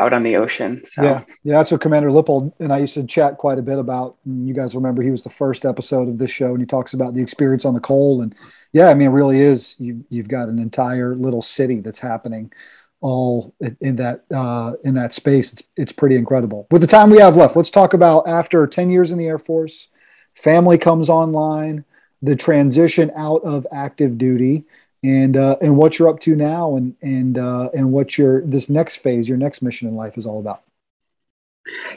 out 0.00 0.12
on 0.12 0.22
the 0.22 0.36
ocean. 0.36 0.82
So. 0.86 1.02
Yeah, 1.02 1.24
yeah, 1.44 1.58
that's 1.58 1.70
what 1.70 1.80
Commander 1.80 2.10
Lippold 2.10 2.52
and 2.58 2.72
I 2.72 2.78
used 2.78 2.94
to 2.94 3.04
chat 3.04 3.38
quite 3.38 3.58
a 3.58 3.62
bit 3.62 3.78
about. 3.78 4.16
And 4.24 4.48
you 4.48 4.54
guys 4.54 4.74
remember 4.74 5.02
he 5.02 5.10
was 5.10 5.22
the 5.22 5.30
first 5.30 5.64
episode 5.64 6.08
of 6.08 6.18
this 6.18 6.30
show, 6.30 6.48
and 6.48 6.60
he 6.60 6.66
talks 6.66 6.94
about 6.94 7.14
the 7.14 7.22
experience 7.22 7.64
on 7.64 7.74
the 7.74 7.80
Cole. 7.80 8.22
And 8.22 8.34
yeah, 8.72 8.88
I 8.88 8.94
mean, 8.94 9.08
it 9.08 9.10
really 9.10 9.40
is. 9.40 9.76
You 9.78 10.04
you've 10.08 10.28
got 10.28 10.48
an 10.48 10.58
entire 10.58 11.14
little 11.14 11.42
city 11.42 11.80
that's 11.80 12.00
happening 12.00 12.52
all 13.02 13.54
in 13.80 13.96
that 13.96 14.24
uh, 14.34 14.74
in 14.84 14.94
that 14.94 15.12
space. 15.12 15.52
It's 15.52 15.62
it's 15.76 15.92
pretty 15.92 16.16
incredible. 16.16 16.66
With 16.70 16.80
the 16.80 16.86
time 16.86 17.10
we 17.10 17.18
have 17.18 17.36
left, 17.36 17.56
let's 17.56 17.70
talk 17.70 17.92
about 17.92 18.26
after 18.26 18.66
ten 18.66 18.90
years 18.90 19.10
in 19.10 19.18
the 19.18 19.26
Air 19.26 19.38
Force, 19.38 19.88
family 20.34 20.78
comes 20.78 21.10
online, 21.10 21.84
the 22.22 22.36
transition 22.36 23.10
out 23.14 23.42
of 23.42 23.66
active 23.72 24.16
duty 24.16 24.64
and 25.02 25.36
uh, 25.36 25.56
and 25.60 25.76
what 25.76 25.98
you're 25.98 26.08
up 26.08 26.20
to 26.20 26.36
now 26.36 26.76
and 26.76 26.94
and 27.02 27.38
uh, 27.38 27.68
and 27.74 27.92
what 27.92 28.16
your 28.16 28.42
this 28.42 28.68
next 28.68 28.96
phase 28.96 29.28
your 29.28 29.38
next 29.38 29.62
mission 29.62 29.88
in 29.88 29.96
life 29.96 30.16
is 30.16 30.26
all 30.26 30.38
about 30.38 30.62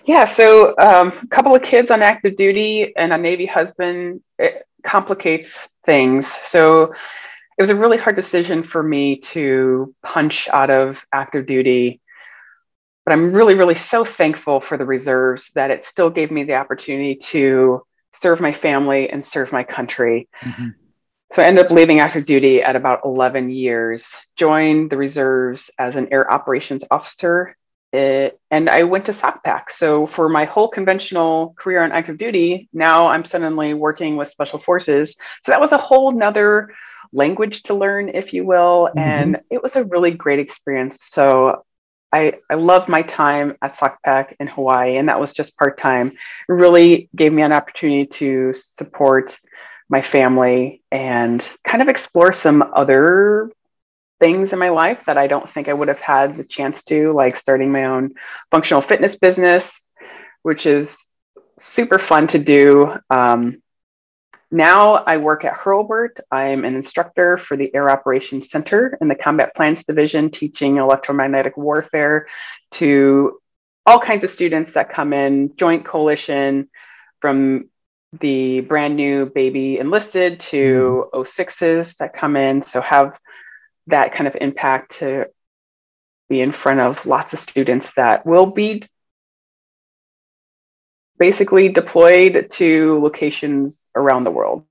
yeah 0.05 0.25
so 0.25 0.75
um, 0.77 1.11
a 1.21 1.27
couple 1.27 1.55
of 1.55 1.61
kids 1.61 1.91
on 1.91 2.01
active 2.01 2.35
duty 2.35 2.95
and 2.97 3.13
a 3.13 3.17
navy 3.17 3.45
husband 3.45 4.21
it 4.39 4.67
complicates 4.83 5.69
things 5.85 6.27
so 6.43 6.93
it 7.57 7.61
was 7.61 7.69
a 7.69 7.75
really 7.75 7.97
hard 7.97 8.15
decision 8.15 8.63
for 8.63 8.83
me 8.83 9.17
to 9.17 9.93
punch 10.03 10.47
out 10.49 10.69
of 10.69 11.05
active 11.11 11.45
duty 11.45 12.01
but 13.05 13.13
i'm 13.13 13.31
really 13.31 13.55
really 13.55 13.75
so 13.75 14.03
thankful 14.05 14.59
for 14.59 14.77
the 14.77 14.85
reserves 14.85 15.51
that 15.55 15.71
it 15.71 15.85
still 15.85 16.09
gave 16.09 16.31
me 16.31 16.43
the 16.43 16.55
opportunity 16.55 17.15
to 17.15 17.81
serve 18.15 18.39
my 18.39 18.53
family 18.53 19.09
and 19.09 19.25
serve 19.25 19.51
my 19.51 19.63
country. 19.63 20.27
Mm-hmm. 20.41 20.69
So 21.33 21.41
I 21.41 21.45
ended 21.45 21.65
up 21.65 21.71
leaving 21.71 21.99
active 21.99 22.25
duty 22.25 22.61
at 22.61 22.75
about 22.75 23.01
11 23.03 23.49
years, 23.49 24.15
joined 24.37 24.89
the 24.89 24.97
reserves 24.97 25.69
as 25.77 25.95
an 25.95 26.09
air 26.11 26.31
operations 26.31 26.83
officer, 26.89 27.57
it, 27.95 28.39
and 28.51 28.69
I 28.69 28.83
went 28.83 29.05
to 29.05 29.11
SOCPAC. 29.11 29.71
So 29.71 30.07
for 30.07 30.29
my 30.29 30.45
whole 30.45 30.67
conventional 30.67 31.55
career 31.57 31.83
on 31.83 31.91
active 31.91 32.17
duty, 32.17 32.69
now 32.73 33.07
I'm 33.07 33.25
suddenly 33.25 33.73
working 33.73 34.17
with 34.17 34.29
special 34.29 34.59
forces. 34.59 35.15
So 35.43 35.51
that 35.51 35.61
was 35.61 35.71
a 35.71 35.77
whole 35.77 36.11
nother 36.11 36.73
language 37.11 37.63
to 37.63 37.73
learn, 37.73 38.09
if 38.09 38.33
you 38.33 38.45
will. 38.45 38.89
Mm-hmm. 38.89 38.99
And 38.99 39.39
it 39.49 39.63
was 39.63 39.75
a 39.75 39.85
really 39.85 40.11
great 40.11 40.39
experience. 40.39 40.97
So 41.01 41.63
I, 42.11 42.33
I 42.49 42.55
loved 42.55 42.87
my 42.87 43.01
time 43.01 43.57
at 43.61 43.75
SOCPAC 43.75 44.35
in 44.39 44.47
Hawaii, 44.47 44.97
and 44.97 45.09
that 45.09 45.19
was 45.19 45.33
just 45.33 45.57
part 45.57 45.77
time. 45.77 46.07
It 46.49 46.53
really 46.53 47.09
gave 47.15 47.33
me 47.33 47.41
an 47.41 47.51
opportunity 47.51 48.05
to 48.19 48.53
support 48.53 49.37
my 49.89 50.01
family 50.01 50.81
and 50.91 51.47
kind 51.63 51.81
of 51.81 51.89
explore 51.89 52.33
some 52.33 52.71
other 52.73 53.51
things 54.19 54.53
in 54.53 54.59
my 54.59 54.69
life 54.69 55.03
that 55.05 55.17
I 55.17 55.27
don't 55.27 55.49
think 55.49 55.67
I 55.67 55.73
would 55.73 55.87
have 55.87 55.99
had 55.99 56.37
the 56.37 56.43
chance 56.43 56.83
to, 56.83 57.11
like 57.11 57.35
starting 57.35 57.71
my 57.71 57.85
own 57.85 58.13
functional 58.51 58.81
fitness 58.81 59.17
business, 59.17 59.89
which 60.43 60.65
is 60.65 60.97
super 61.59 61.99
fun 61.99 62.27
to 62.27 62.39
do. 62.39 62.95
Um, 63.09 63.61
now 64.51 64.93
I 64.93 65.17
work 65.17 65.43
at 65.43 65.53
Hurlburt. 65.53 66.19
I'm 66.31 66.63
an 66.63 66.75
instructor 66.75 67.37
for 67.37 67.57
the 67.57 67.73
Air 67.75 67.89
Operations 67.89 68.49
Center 68.49 68.97
in 69.01 69.07
the 69.07 69.15
Combat 69.15 69.55
Plans 69.55 69.83
Division, 69.83 70.31
teaching 70.31 70.77
electromagnetic 70.77 71.57
warfare 71.57 72.27
to 72.71 73.39
all 73.85 73.99
kinds 73.99 74.23
of 74.23 74.31
students 74.31 74.73
that 74.73 74.91
come 74.91 75.13
in, 75.13 75.55
Joint 75.57 75.85
Coalition, 75.85 76.69
from 77.19 77.69
the 78.21 78.61
brand 78.61 78.95
new 78.95 79.25
baby 79.25 79.77
enlisted 79.79 80.39
to 80.39 81.09
mm. 81.13 81.25
06s 81.25 81.97
that 81.97 82.15
come 82.15 82.35
in. 82.35 82.61
So 82.61 82.81
have 82.81 83.19
that 83.87 84.13
kind 84.13 84.27
of 84.27 84.35
impact 84.39 84.99
to 84.99 85.27
be 86.29 86.41
in 86.41 86.51
front 86.51 86.79
of 86.79 87.05
lots 87.05 87.33
of 87.33 87.39
students 87.39 87.93
that 87.93 88.25
will 88.25 88.47
be 88.47 88.83
basically 91.17 91.69
deployed 91.69 92.47
to 92.51 92.99
locations 92.99 93.89
around 93.95 94.23
the 94.23 94.31
world. 94.31 94.65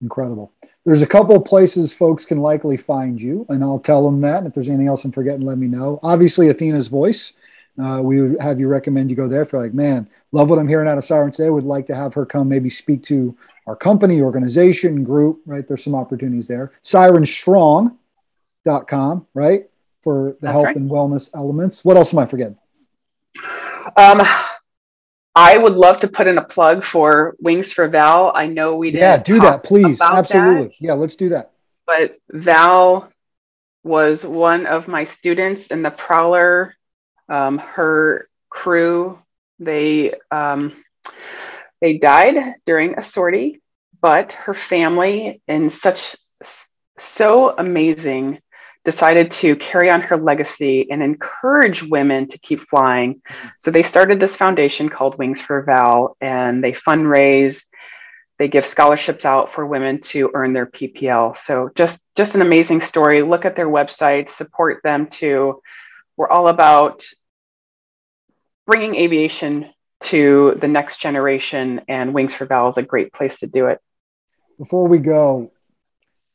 Incredible. 0.00 0.52
There's 0.84 1.02
a 1.02 1.06
couple 1.06 1.40
places 1.40 1.92
folks 1.92 2.24
can 2.24 2.38
likely 2.38 2.76
find 2.76 3.20
you, 3.20 3.44
and 3.48 3.64
I'll 3.64 3.80
tell 3.80 4.04
them 4.04 4.20
that. 4.20 4.38
And 4.38 4.46
if 4.46 4.54
there's 4.54 4.68
anything 4.68 4.86
else 4.86 5.04
I'm 5.04 5.12
forgetting, 5.12 5.44
let 5.44 5.58
me 5.58 5.66
know. 5.66 5.98
Obviously, 6.02 6.48
Athena's 6.48 6.86
voice 6.88 7.32
uh, 7.78 8.00
we 8.02 8.20
would 8.20 8.40
have 8.40 8.58
you 8.58 8.66
recommend 8.66 9.08
you 9.08 9.16
go 9.16 9.28
there 9.28 9.44
for 9.44 9.60
like, 9.60 9.72
man, 9.72 10.08
love 10.32 10.50
what 10.50 10.58
I'm 10.58 10.68
hearing 10.68 10.88
out 10.88 10.98
of 10.98 11.04
Siren 11.04 11.30
today. 11.30 11.48
Would 11.48 11.64
like 11.64 11.86
to 11.86 11.94
have 11.94 12.12
her 12.14 12.26
come 12.26 12.48
maybe 12.48 12.70
speak 12.70 13.02
to 13.04 13.36
our 13.66 13.76
company, 13.76 14.20
organization, 14.20 15.04
group, 15.04 15.40
right? 15.46 15.66
There's 15.66 15.84
some 15.84 15.94
opportunities 15.94 16.48
there. 16.48 16.72
Sirenstrong.com, 18.68 19.26
right? 19.34 19.68
For 20.02 20.30
the 20.32 20.36
That's 20.42 20.52
health 20.52 20.64
right. 20.66 20.76
and 20.76 20.90
wellness 20.90 21.30
elements. 21.34 21.84
What 21.84 21.96
else 21.96 22.12
am 22.12 22.20
I 22.20 22.26
forgetting? 22.26 22.58
Um, 23.96 24.22
I 25.34 25.58
would 25.58 25.74
love 25.74 26.00
to 26.00 26.08
put 26.08 26.26
in 26.26 26.38
a 26.38 26.44
plug 26.44 26.84
for 26.84 27.36
Wings 27.40 27.72
for 27.72 27.88
Val. 27.88 28.32
I 28.34 28.46
know 28.46 28.76
we 28.76 28.90
did. 28.90 29.00
Yeah, 29.00 29.16
do 29.18 29.40
that, 29.40 29.64
please. 29.64 30.00
Absolutely. 30.00 30.64
That, 30.64 30.80
yeah, 30.80 30.92
let's 30.94 31.16
do 31.16 31.30
that. 31.30 31.52
But 31.86 32.18
Val 32.30 33.10
was 33.84 34.24
one 34.24 34.66
of 34.66 34.88
my 34.88 35.04
students 35.04 35.68
in 35.68 35.82
the 35.82 35.90
Prowler 35.90 36.74
um, 37.28 37.58
her 37.58 38.28
crew, 38.48 39.18
they 39.58 40.14
um, 40.30 40.84
they 41.80 41.98
died 41.98 42.54
during 42.66 42.98
a 42.98 43.02
sortie, 43.02 43.60
but 44.00 44.32
her 44.32 44.54
family, 44.54 45.42
in 45.46 45.70
such 45.70 46.16
so 46.98 47.54
amazing, 47.56 48.40
decided 48.88 49.30
to 49.30 49.54
carry 49.56 49.90
on 49.90 50.00
her 50.00 50.16
legacy 50.16 50.90
and 50.90 51.02
encourage 51.02 51.82
women 51.82 52.26
to 52.26 52.38
keep 52.38 52.66
flying. 52.70 53.20
So 53.58 53.70
they 53.70 53.82
started 53.82 54.18
this 54.18 54.34
foundation 54.34 54.88
called 54.88 55.18
Wings 55.18 55.42
for 55.42 55.60
Val, 55.60 56.16
and 56.22 56.64
they 56.64 56.72
fundraise. 56.72 57.64
They 58.38 58.48
give 58.48 58.64
scholarships 58.64 59.26
out 59.26 59.52
for 59.52 59.66
women 59.66 60.00
to 60.12 60.30
earn 60.32 60.54
their 60.54 60.64
PPL. 60.64 61.36
So 61.36 61.68
just 61.74 62.00
just 62.16 62.34
an 62.34 62.40
amazing 62.40 62.80
story. 62.80 63.20
Look 63.20 63.44
at 63.44 63.56
their 63.56 63.68
website, 63.68 64.30
support 64.30 64.80
them 64.82 65.08
too. 65.08 65.60
We're 66.16 66.30
all 66.30 66.48
about 66.48 67.04
bringing 68.66 68.94
aviation 68.96 69.66
to 70.04 70.56
the 70.62 70.68
next 70.68 70.98
generation, 70.98 71.82
and 71.88 72.14
Wings 72.14 72.32
for 72.32 72.46
Val 72.46 72.70
is 72.70 72.78
a 72.78 72.82
great 72.82 73.12
place 73.12 73.40
to 73.40 73.46
do 73.46 73.66
it. 73.66 73.80
Before 74.56 74.88
we 74.88 74.96
go, 74.96 75.52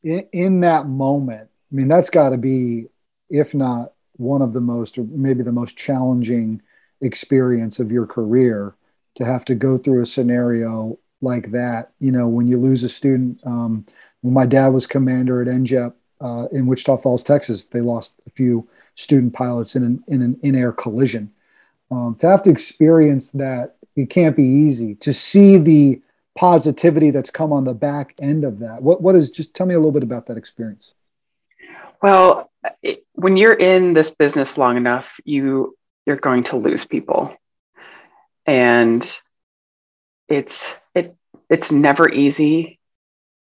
in, 0.04 0.28
in 0.32 0.60
that 0.60 0.86
moment, 0.86 1.48
I 1.74 1.76
mean, 1.76 1.88
that's 1.88 2.10
got 2.10 2.30
to 2.30 2.36
be, 2.36 2.86
if 3.28 3.52
not 3.52 3.94
one 4.12 4.42
of 4.42 4.52
the 4.52 4.60
most, 4.60 4.96
or 4.96 5.02
maybe 5.10 5.42
the 5.42 5.50
most 5.50 5.76
challenging 5.76 6.62
experience 7.00 7.80
of 7.80 7.90
your 7.90 8.06
career 8.06 8.76
to 9.16 9.24
have 9.24 9.44
to 9.46 9.56
go 9.56 9.76
through 9.76 10.00
a 10.00 10.06
scenario 10.06 10.96
like 11.20 11.50
that. 11.50 11.90
You 11.98 12.12
know, 12.12 12.28
when 12.28 12.46
you 12.46 12.60
lose 12.60 12.84
a 12.84 12.88
student, 12.88 13.40
um, 13.44 13.86
when 14.20 14.32
my 14.32 14.46
dad 14.46 14.68
was 14.68 14.86
commander 14.86 15.42
at 15.42 15.48
NJEP 15.48 15.94
uh, 16.20 16.46
in 16.52 16.66
Wichita 16.66 16.98
Falls, 16.98 17.24
Texas, 17.24 17.64
they 17.64 17.80
lost 17.80 18.20
a 18.24 18.30
few 18.30 18.68
student 18.94 19.32
pilots 19.32 19.74
in 19.74 19.82
an, 19.82 20.04
in 20.06 20.22
an 20.22 20.38
in-air 20.44 20.70
collision. 20.70 21.32
Um, 21.90 22.14
to 22.20 22.28
have 22.28 22.44
to 22.44 22.50
experience 22.50 23.32
that, 23.32 23.74
it 23.96 24.10
can't 24.10 24.36
be 24.36 24.44
easy. 24.44 24.94
To 24.96 25.12
see 25.12 25.58
the 25.58 26.00
positivity 26.38 27.10
that's 27.10 27.30
come 27.30 27.52
on 27.52 27.64
the 27.64 27.74
back 27.74 28.14
end 28.20 28.44
of 28.44 28.60
that. 28.60 28.80
What 28.82 29.02
what 29.02 29.16
is? 29.16 29.28
Just 29.28 29.54
tell 29.54 29.66
me 29.66 29.74
a 29.74 29.78
little 29.78 29.92
bit 29.92 30.02
about 30.04 30.26
that 30.26 30.36
experience. 30.36 30.94
Well, 32.04 32.50
it, 32.82 33.06
when 33.14 33.38
you're 33.38 33.54
in 33.54 33.94
this 33.94 34.10
business 34.10 34.58
long 34.58 34.76
enough, 34.76 35.18
you 35.24 35.74
you're 36.04 36.16
going 36.16 36.44
to 36.44 36.56
lose 36.56 36.84
people, 36.84 37.34
and 38.44 39.10
it's 40.28 40.70
it 40.94 41.16
it's 41.48 41.72
never 41.72 42.06
easy. 42.10 42.78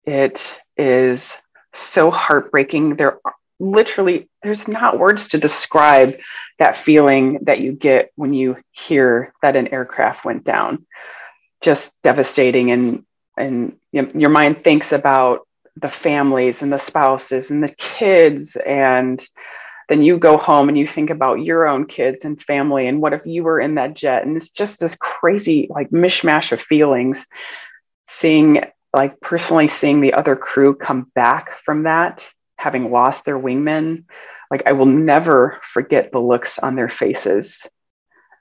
It 0.05 0.53
is 0.77 1.33
so 1.73 2.09
heartbreaking. 2.09 2.95
There 2.95 3.19
literally 3.59 4.29
there's 4.41 4.69
not 4.69 4.99
words 4.99 5.27
to 5.29 5.37
describe 5.37 6.17
that 6.57 6.77
feeling 6.77 7.39
that 7.41 7.59
you 7.59 7.73
get 7.73 8.13
when 8.15 8.31
you 8.31 8.55
hear 8.71 9.33
that 9.41 9.57
an 9.57 9.67
aircraft 9.67 10.23
went 10.23 10.45
down 10.45 10.85
just 11.59 11.91
devastating 12.03 12.71
and 12.71 13.05
and 13.37 13.77
your 13.91 14.29
mind 14.29 14.63
thinks 14.63 14.93
about 14.93 15.45
the 15.77 15.89
families 15.89 16.61
and 16.61 16.71
the 16.71 16.77
spouses 16.77 17.51
and 17.51 17.61
the 17.63 17.75
kids 17.77 18.55
and 18.55 19.25
then 19.87 20.01
you 20.01 20.17
go 20.17 20.37
home 20.37 20.67
and 20.67 20.77
you 20.77 20.87
think 20.87 21.09
about 21.09 21.43
your 21.43 21.67
own 21.67 21.85
kids 21.85 22.25
and 22.25 22.41
family 22.41 22.87
and 22.87 23.01
what 23.01 23.13
if 23.13 23.25
you 23.25 23.43
were 23.43 23.59
in 23.59 23.75
that 23.75 23.93
jet? 23.93 24.25
And 24.25 24.35
it's 24.35 24.49
just 24.49 24.79
this 24.79 24.95
crazy 24.95 25.67
like 25.69 25.91
mishmash 25.91 26.51
of 26.51 26.61
feelings 26.61 27.27
seeing 28.07 28.63
like 28.93 29.19
personally 29.19 29.67
seeing 29.67 30.01
the 30.01 30.13
other 30.13 30.35
crew 30.35 30.73
come 30.75 31.11
back 31.13 31.59
from 31.63 31.83
that 31.83 32.25
having 32.57 32.91
lost 32.91 33.25
their 33.25 33.37
wingmen. 33.37 34.05
Like 34.49 34.63
i 34.67 34.71
will 34.71 34.85
never 34.85 35.59
forget 35.73 36.11
the 36.11 36.19
looks 36.19 36.57
on 36.57 36.75
their 36.75 36.89
faces. 36.89 37.67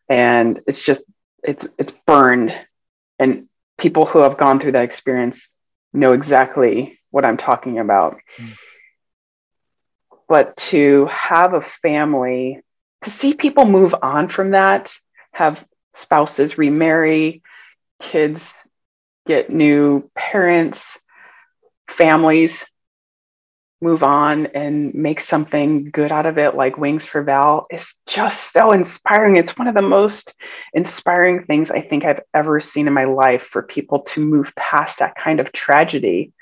And 0.08 0.60
it's 0.66 0.80
just 0.80 1.02
it's 1.42 1.66
it's 1.78 1.92
burned. 2.06 2.54
And 3.18 3.48
people 3.76 4.06
who 4.06 4.20
have 4.20 4.38
gone 4.38 4.60
through 4.60 4.72
that 4.72 4.84
experience 4.84 5.54
know 5.92 6.12
exactly 6.12 6.98
what 7.14 7.24
i'm 7.24 7.36
talking 7.36 7.78
about 7.78 8.18
mm. 8.36 8.52
but 10.28 10.56
to 10.56 11.06
have 11.06 11.54
a 11.54 11.60
family 11.60 12.60
to 13.02 13.10
see 13.10 13.34
people 13.34 13.66
move 13.66 13.94
on 14.02 14.28
from 14.28 14.50
that 14.50 14.92
have 15.32 15.64
spouses 15.94 16.58
remarry 16.58 17.40
kids 18.00 18.64
get 19.26 19.48
new 19.48 20.10
parents 20.16 20.98
families 21.88 22.64
move 23.84 24.02
on 24.02 24.46
and 24.46 24.94
make 24.94 25.20
something 25.20 25.90
good 25.90 26.10
out 26.10 26.26
of 26.26 26.38
it, 26.38 26.56
like 26.56 26.78
Wings 26.78 27.04
for 27.04 27.22
Val, 27.22 27.66
is 27.70 27.94
just 28.06 28.52
so 28.52 28.72
inspiring. 28.72 29.36
It's 29.36 29.56
one 29.56 29.68
of 29.68 29.74
the 29.74 29.82
most 29.82 30.34
inspiring 30.72 31.44
things 31.44 31.70
I 31.70 31.82
think 31.82 32.04
I've 32.04 32.22
ever 32.32 32.58
seen 32.58 32.88
in 32.88 32.94
my 32.94 33.04
life 33.04 33.42
for 33.42 33.62
people 33.62 34.00
to 34.00 34.20
move 34.20 34.52
past 34.56 34.98
that 34.98 35.14
kind 35.16 35.38
of 35.38 35.52
tragedy. 35.52 36.32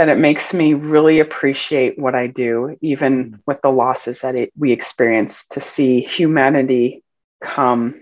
That 0.00 0.08
it 0.08 0.16
makes 0.16 0.54
me 0.54 0.72
really 0.72 1.20
appreciate 1.20 1.98
what 1.98 2.14
I 2.14 2.26
do, 2.26 2.74
even 2.80 3.24
mm-hmm. 3.24 3.36
with 3.44 3.60
the 3.60 3.68
losses 3.68 4.22
that 4.22 4.34
it, 4.34 4.50
we 4.56 4.72
experience, 4.72 5.44
to 5.50 5.60
see 5.60 6.00
humanity 6.00 7.04
come 7.42 8.00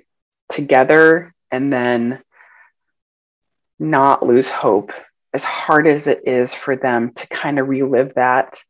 together 0.48 1.34
and 1.50 1.72
then 1.72 2.22
not 3.80 4.24
lose 4.24 4.48
hope 4.48 4.92
as 5.34 5.42
hard 5.42 5.88
as 5.88 6.06
it 6.06 6.22
is 6.24 6.54
for 6.54 6.76
them 6.76 7.14
to 7.14 7.26
kind 7.26 7.58
of 7.58 7.66
relive 7.66 8.14
that 8.14 8.60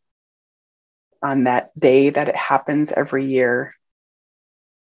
on 1.22 1.44
that 1.44 1.78
day 1.78 2.08
that 2.08 2.30
it 2.30 2.36
happens 2.36 2.92
every 2.92 3.26
year 3.26 3.74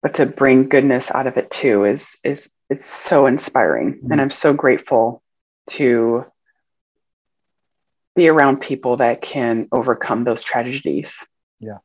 but 0.01 0.15
to 0.15 0.25
bring 0.25 0.71
goodness 0.71 1.11
out 1.11 1.27
of 1.27 1.37
it 1.37 1.51
too 1.51 1.85
is 1.85 2.17
is 2.25 2.51
it's 2.71 2.87
so 2.87 3.27
inspiring 3.27 3.95
mm-hmm. 3.95 4.13
and 4.13 4.21
i'm 4.21 4.31
so 4.31 4.55
grateful 4.55 5.23
to 5.69 6.25
be 8.15 8.29
around 8.29 8.61
people 8.61 8.97
that 8.97 9.23
can 9.23 9.69
overcome 9.73 10.25
those 10.25 10.43
tragedies 10.43 11.15
yeah 11.61 11.79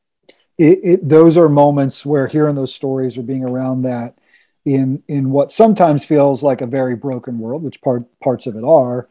it, 0.57 0.80
it, 0.84 1.09
those 1.09 1.38
are 1.38 1.49
moments 1.49 2.05
where 2.05 2.28
hearing 2.28 2.55
those 2.55 2.73
stories 2.73 3.17
or 3.17 3.23
being 3.23 3.43
around 3.43 3.84
that 3.84 4.17
in 4.65 5.01
in 5.07 5.32
what 5.32 5.51
sometimes 5.51 6.03
feels 6.03 6.43
like 6.43 6.61
a 6.61 6.67
very 6.67 6.95
broken 6.95 7.39
world 7.39 7.63
which 7.63 7.82
part 7.82 8.05
parts 8.19 8.47
of 8.47 8.55
it 8.55 8.63
are 8.63 9.07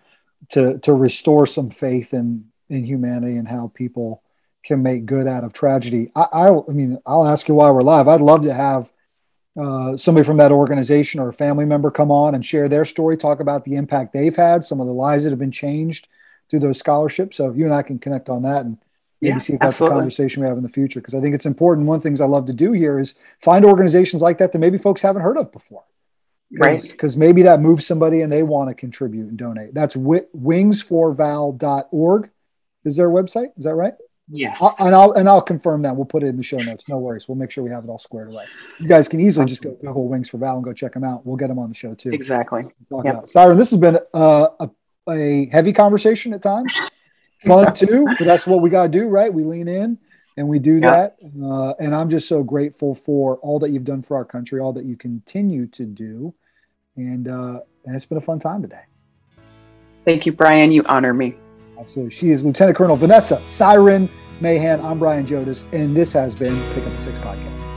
to 0.51 0.79
to 0.79 0.93
restore 0.93 1.47
some 1.47 1.71
faith 1.71 2.13
in 2.13 2.45
in 2.69 2.85
humanity 2.85 3.37
and 3.37 3.49
how 3.49 3.71
people 3.75 4.23
can 4.67 4.83
make 4.83 5.07
good 5.07 5.29
out 5.29 5.45
of 5.45 5.53
tragedy. 5.53 6.11
I, 6.17 6.27
I, 6.33 6.49
I 6.49 6.73
mean, 6.73 6.99
I'll 7.07 7.27
ask 7.27 7.47
you 7.47 7.55
why 7.55 7.71
we're 7.71 7.83
live. 7.83 8.09
I'd 8.09 8.21
love 8.21 8.43
to 8.43 8.53
have 8.53 8.91
uh, 9.59 9.97
somebody 9.97 10.27
from 10.27 10.39
that 10.39 10.53
organization 10.53 11.21
or 11.21 11.29
a 11.29 11.33
family 11.33 11.65
member 11.65 11.91
come 11.91 12.11
on 12.11 12.35
and 12.35 12.45
share 12.45 12.69
their 12.69 12.85
story, 12.85 13.17
talk 13.17 13.39
about 13.39 13.65
the 13.65 13.77
impact 13.77 14.13
they've 14.13 14.35
had, 14.35 14.65
some 14.65 14.81
of 14.81 14.87
the 14.87 14.93
lives 14.93 15.23
that 15.23 15.31
have 15.31 15.39
been 15.39 15.53
changed 15.53 16.09
through 16.51 16.61
those 16.61 16.79
scholarships. 16.79 17.37
So 17.37 17.51
if 17.51 17.57
you 17.57 17.65
and 17.65 17.75
I 17.75 17.83
can 17.83 17.99
connect 17.99 18.29
on 18.29 18.43
that 18.43 18.65
and 18.65 18.79
maybe 19.21 19.33
yeah, 19.33 19.39
see 19.39 19.55
if 19.55 19.61
that's 19.61 19.69
absolutely. 19.69 19.97
a 19.97 20.01
conversation 20.01 20.43
we 20.43 20.49
have 20.49 20.57
in 20.57 20.63
the 20.63 20.69
future, 20.69 21.01
because 21.01 21.15
I 21.15 21.21
think 21.21 21.35
it's 21.35 21.47
important. 21.47 21.87
One 21.87 21.97
of 21.97 22.03
the 22.03 22.09
things 22.09 22.21
I 22.21 22.27
love 22.27 22.47
to 22.47 22.53
do 22.53 22.73
here 22.73 22.99
is 22.99 23.15
find 23.41 23.65
organizations 23.65 24.23
like 24.23 24.39
that 24.39 24.53
that 24.53 24.59
maybe 24.59 24.79
folks 24.79 25.03
haven't 25.03 25.23
heard 25.23 25.39
of 25.39 25.53
before. 25.53 25.85
Right. 26.53 26.81
Because 26.83 27.17
maybe 27.17 27.43
that 27.43 27.61
moves 27.61 27.87
somebody 27.87 28.21
and 28.21 28.33
they 28.33 28.43
want 28.45 28.69
to 28.71 28.75
contribute 28.75 29.29
and 29.29 29.37
donate. 29.37 29.75
That's 29.75 29.95
w- 29.95 30.27
wingsforval.org 30.37 32.31
is 32.85 32.97
their 32.97 33.11
website. 33.11 33.51
Is 33.59 33.65
that 33.65 33.75
right? 33.75 33.95
Yes. 34.29 34.59
I'll, 34.61 34.75
and 34.81 34.95
i'll 34.95 35.13
and 35.13 35.29
i'll 35.29 35.41
confirm 35.41 35.83
that. 35.83 35.95
We'll 35.95 36.05
put 36.05 36.25
it 36.25 36.27
in 36.27 36.37
the 36.37 36.43
show 36.43 36.57
notes. 36.57 36.89
No 36.89 36.99
worries. 36.99 37.29
We'll 37.29 37.37
make 37.37 37.53
sure 37.53 37.63
we 37.63 37.71
have 37.71 37.85
it 37.85 37.89
all 37.89 37.99
squared 37.99 38.29
away. 38.29 38.47
You 38.81 38.89
guys 38.89 39.07
can 39.07 39.21
easily 39.21 39.47
just 39.47 39.63
go 39.63 39.73
google 39.73 40.09
wings 40.09 40.29
for 40.29 40.39
val 40.39 40.57
and 40.57 40.65
go 40.65 40.73
check 40.73 40.95
them 40.95 41.05
out. 41.05 41.25
We'll 41.25 41.37
get 41.37 41.47
them 41.47 41.61
on 41.61 41.69
the 41.69 41.77
show 41.77 41.95
too. 41.95 42.11
Exactly. 42.11 42.65
Yep. 42.91 43.31
siren 43.31 43.57
this 43.57 43.71
has 43.71 43.79
been 43.79 43.99
uh, 44.13 44.49
a, 44.59 44.71
a 45.09 45.49
heavy 45.53 45.73
conversation 45.73 46.33
at 46.33 46.43
times 46.43 46.75
fun 47.45 47.73
too 47.75 48.07
but 48.19 48.25
that's 48.25 48.47
what 48.47 48.61
we 48.61 48.71
got 48.71 48.85
to 48.85 48.89
do 48.89 49.07
right 49.07 49.33
we 49.33 49.45
lean 49.45 49.69
in 49.69 49.99
and 50.37 50.49
we 50.49 50.59
do 50.59 50.75
yeah. 50.75 50.91
that. 50.91 51.17
Uh, 51.43 51.73
and 51.79 51.95
I'm 51.95 52.11
just 52.11 52.29
so 52.29 52.43
grateful 52.43 52.95
for 52.95 53.37
all 53.39 53.59
that 53.61 53.71
you've 53.71 53.85
done 53.85 54.03
for 54.03 54.17
our 54.17 54.25
country, 54.25 54.61
all 54.61 54.73
that 54.75 54.85
you 54.85 54.97
continue 54.97 55.67
to 55.69 55.85
do, 55.85 56.35
and, 56.97 57.29
uh, 57.29 57.61
and 57.85 57.95
it's 57.95 58.07
been 58.07 58.19
a 58.19 58.23
fun 58.23 58.39
time 58.39 58.63
today. 58.63 58.83
Thank 60.05 60.27
you, 60.27 60.33
Brian. 60.33 60.71
You 60.73 60.85
honor 60.87 61.15
me. 61.15 61.37
Absolutely. 61.79 62.15
She 62.15 62.31
is 62.31 62.45
Lieutenant 62.45 62.77
Colonel 62.77 62.97
Vanessa 62.97 63.43
Siren 63.47 64.09
Mahan. 64.41 64.81
I'm 64.81 64.99
Brian 64.99 65.27
Jodice, 65.27 65.65
and 65.73 65.97
this 65.97 66.13
has 66.13 66.35
been 66.35 66.55
Pick 66.73 66.87
Up 66.87 66.93
the 66.93 67.01
Six 67.01 67.19
podcast. 67.19 67.76